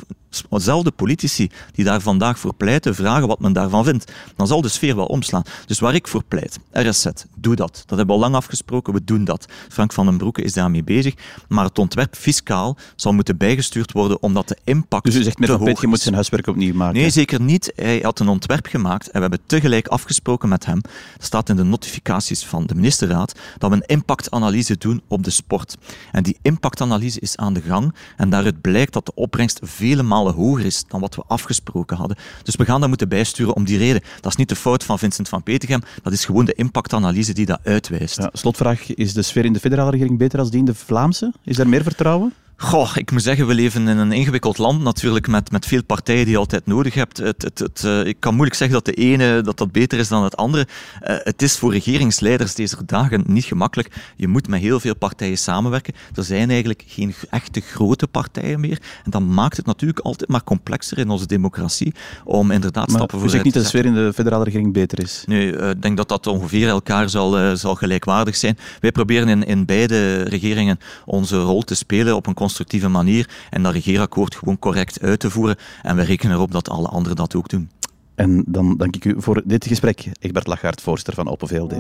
dezelfde 0.49 0.91
politici 0.91 1.51
die 1.73 1.85
daar 1.85 2.01
vandaag 2.01 2.39
voor 2.39 2.55
pleiten, 2.55 2.95
vragen 2.95 3.29
wat 3.29 3.41
men 3.41 3.53
daarvan 3.53 3.85
vindt. 3.85 4.13
Dan 4.37 4.47
zal 4.47 4.61
de 4.61 4.69
sfeer 4.69 4.97
wel 4.97 5.07
omslaan. 5.07 5.43
Dus 5.67 5.79
waar 5.79 5.95
ik 5.95 6.09
voor 6.09 6.25
pleit, 6.29 6.59
RSZ, 6.73 7.07
doe 7.37 7.57
dat. 7.57 7.73
Dat 7.73 7.99
hebben 7.99 8.07
we 8.07 8.13
al 8.13 8.19
lang 8.19 8.35
afgesproken, 8.35 8.93
we 8.93 9.05
doen 9.05 9.25
dat. 9.25 9.47
Frank 9.69 9.93
van 9.93 10.07
den 10.07 10.17
Broeke 10.17 10.43
is 10.43 10.53
daarmee 10.53 10.85
bezig. 10.85 11.15
Maar 11.49 11.65
het 11.65 11.79
ontwerp 11.79 12.17
fiscaal 12.17 12.77
zal 12.97 13.13
moeten 13.13 13.37
bijgestuurd 13.37 13.93
worden 13.93 14.23
omdat 14.23 14.49
de 14.49 14.57
impact 14.65 15.05
Dus 15.05 15.15
u 15.15 15.23
zegt 15.23 15.39
met 15.39 15.49
te 15.49 15.55
hoog 15.55 15.81
je 15.81 15.87
moet 15.87 16.01
zijn 16.01 16.15
huiswerk 16.15 16.47
opnieuw 16.47 16.75
maken? 16.75 17.01
Nee, 17.01 17.11
zeker 17.11 17.41
niet. 17.41 17.73
Hij 17.77 17.99
had 18.03 18.21
een 18.21 18.29
ontwerp 18.29 18.67
gemaakt 18.67 19.07
en 19.07 19.13
we 19.13 19.21
hebben 19.21 19.41
tegelijk 19.47 19.87
afgesproken 19.87 20.49
met 20.49 20.67
hem. 20.67 20.81
Dat 20.81 21.25
staat 21.27 21.49
in 21.49 21.57
de 21.57 21.65
notificaties 21.65 22.45
van 22.45 22.67
de 22.67 22.75
ministerraad, 22.75 23.33
dat 23.59 23.71
we 23.71 23.77
een 23.77 23.87
impactanalyse 23.87 24.77
doen 24.79 25.03
op 25.09 25.25
de 25.25 25.31
sport. 25.31 25.77
En 26.13 26.23
die 26.23 26.37
impactanalyse 26.43 27.21
is 27.21 27.37
aan 27.37 27.53
de 27.53 27.61
gang 27.61 27.95
en 28.17 28.31
daaruit 28.31 28.61
blijkt 28.61 28.93
dat 28.93 29.07
de 29.07 29.15
opbrengst 29.15 29.61
vele 29.63 30.03
malen 30.03 30.24
hoger 30.33 30.65
is 30.65 30.85
dan 30.89 31.01
wat 31.01 31.15
we 31.15 31.23
afgesproken 31.27 31.97
hadden. 31.97 32.17
Dus 32.43 32.57
we 32.57 32.65
gaan 32.65 32.81
dat 32.81 32.89
moeten 32.89 33.09
bijsturen 33.09 33.55
om 33.55 33.65
die 33.65 33.79
reden. 33.79 34.03
Dat 34.21 34.31
is 34.31 34.37
niet 34.37 34.49
de 34.49 34.57
fout 34.57 34.85
van 34.85 34.99
Vincent 34.99 35.29
van 35.29 35.43
Petegem, 35.43 35.83
dat 36.03 36.13
is 36.13 36.25
gewoon 36.25 36.45
de 36.45 36.53
impactanalyse 36.53 37.33
die 37.33 37.47
dat 37.47 37.61
uitwijst. 37.63 38.29
Slotvraag, 38.33 38.95
is 38.95 39.13
de 39.13 39.23
sfeer 39.23 39.45
in 39.45 39.53
de 39.53 39.61
federale 39.61 39.91
regering 39.91 40.19
beter 40.19 40.39
als 40.39 40.51
die 40.51 40.59
in 40.59 40.65
de 40.65 40.75
Vlaamse? 40.75 41.33
Is 41.45 41.57
daar 41.57 41.69
meer 41.69 41.83
vertrouwen? 41.83 42.33
Goh, 42.57 42.91
ik 42.95 43.11
moet 43.11 43.23
zeggen, 43.23 43.47
we 43.47 43.55
leven 43.55 43.89
in 43.89 43.99
een 43.99 44.13
ingewikkeld 44.13 44.59
land 44.59 44.83
natuurlijk 44.83 45.29
met, 45.29 45.51
met 45.51 45.67
veel 45.67 45.85
partijen 45.85 46.25
die 46.25 46.33
je 46.33 46.39
altijd 46.39 46.67
nodig 46.67 46.95
hebt. 46.95 47.19
Het, 47.19 47.43
het, 47.43 47.59
het, 47.59 47.83
uh, 47.87 48.07
ik 48.07 48.17
kan 48.19 48.35
moeilijk 48.35 48.57
zeggen 48.57 48.77
dat 48.77 48.95
de 48.95 49.03
ene 49.03 49.41
dat 49.41 49.59
dat 49.59 49.73
beter 49.73 49.99
is 49.99 50.09
dan 50.09 50.25
het 50.25 50.37
andere. 50.37 50.67
Uh, 51.03 51.17
het 51.19 51.43
is 51.43 51.59
voor 51.59 51.73
regeringsleiders 51.73 52.55
deze 52.55 52.77
dagen 52.87 53.25
niet 53.27 53.45
gemakkelijk. 53.45 53.95
Je 54.17 54.29
moet 54.29 54.49
met 54.49 54.61
heel 54.61 54.81
veel 54.81 54.97
partijen 54.97 55.39
samenwerken. 55.39 55.95
Er 56.15 56.25
zijn 56.25 56.49
eigenlijk 56.49 56.85
geen 56.87 57.15
echte 57.31 57.61
grote 57.61 58.07
partijen 58.07 58.61
meer. 58.61 58.79
En 59.05 59.11
dat 59.11 59.23
maakt 59.23 59.57
het 59.57 59.67
natuurlijk 59.67 60.01
altijd 60.01 60.31
maar 60.31 60.45
complexer 60.45 60.99
in 60.99 61.11
onze 61.11 61.27
democratie 61.27 61.95
om 62.25 62.51
inderdaad 62.51 62.87
maar 62.87 62.97
stappen 62.97 63.19
vooruit 63.19 63.43
te 63.43 63.51
zetten. 63.51 63.63
niet 63.63 63.73
dat 63.73 63.83
de 63.83 63.91
sfeer 63.93 64.03
in 64.03 64.07
de 64.07 64.13
federale 64.13 64.45
regering 64.45 64.73
beter 64.73 65.03
is? 65.03 65.25
Nee, 65.27 65.53
uh, 65.53 65.71
ik 65.71 65.83
denk 65.83 65.97
dat 65.97 66.09
dat 66.09 66.27
ongeveer 66.27 66.69
elkaar 66.69 67.09
zal, 67.09 67.57
zal 67.57 67.75
gelijkwaardig 67.75 68.37
zijn. 68.37 68.59
Wij 68.81 68.93
proberen 68.93 69.29
in, 69.29 69.47
in 69.47 69.65
beide 69.65 70.23
regeringen 70.23 70.79
onze 71.05 71.41
rol 71.41 71.63
te 71.63 71.75
spelen 71.75 72.17
op 72.17 72.27
een 72.27 72.35
constructieve 72.55 72.89
manier 72.89 73.29
en 73.51 73.63
dat 73.63 73.73
regeerakkoord 73.73 74.35
gewoon 74.35 74.59
correct 74.59 75.01
uit 75.01 75.21
te 75.21 75.31
voeren. 75.31 75.57
En 75.83 75.97
we 75.97 76.03
rekenen 76.03 76.37
erop 76.37 76.53
dat 76.53 76.69
alle 76.69 76.89
anderen 76.89 77.17
dat 77.17 77.35
ook 77.35 77.49
doen. 77.49 77.71
En 78.15 78.45
dan 78.47 78.77
dank 78.77 78.97
ik 78.97 79.05
u 79.05 79.15
voor 79.19 79.43
dit 79.45 79.67
gesprek, 79.67 80.11
Egbert 80.21 80.47
Lachaert, 80.47 80.81
voorzitter 80.81 81.15
van 81.15 81.29
Open 81.29 81.49
VLD. 81.49 81.75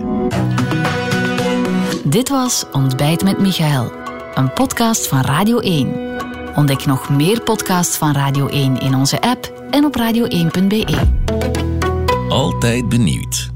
Dit 2.04 2.28
was 2.28 2.64
Ontbijt 2.72 3.24
met 3.24 3.38
Michael, 3.38 3.92
een 4.34 4.52
podcast 4.52 5.06
van 5.06 5.20
Radio 5.20 5.58
1. 5.58 6.18
Ontdek 6.54 6.86
nog 6.86 7.08
meer 7.10 7.40
podcasts 7.40 7.96
van 7.96 8.12
Radio 8.12 8.46
1 8.46 8.78
in 8.78 8.94
onze 8.94 9.20
app 9.20 9.66
en 9.70 9.84
op 9.84 9.96
radio1.be. 9.98 11.08
Altijd 12.28 12.88
benieuwd. 12.88 13.53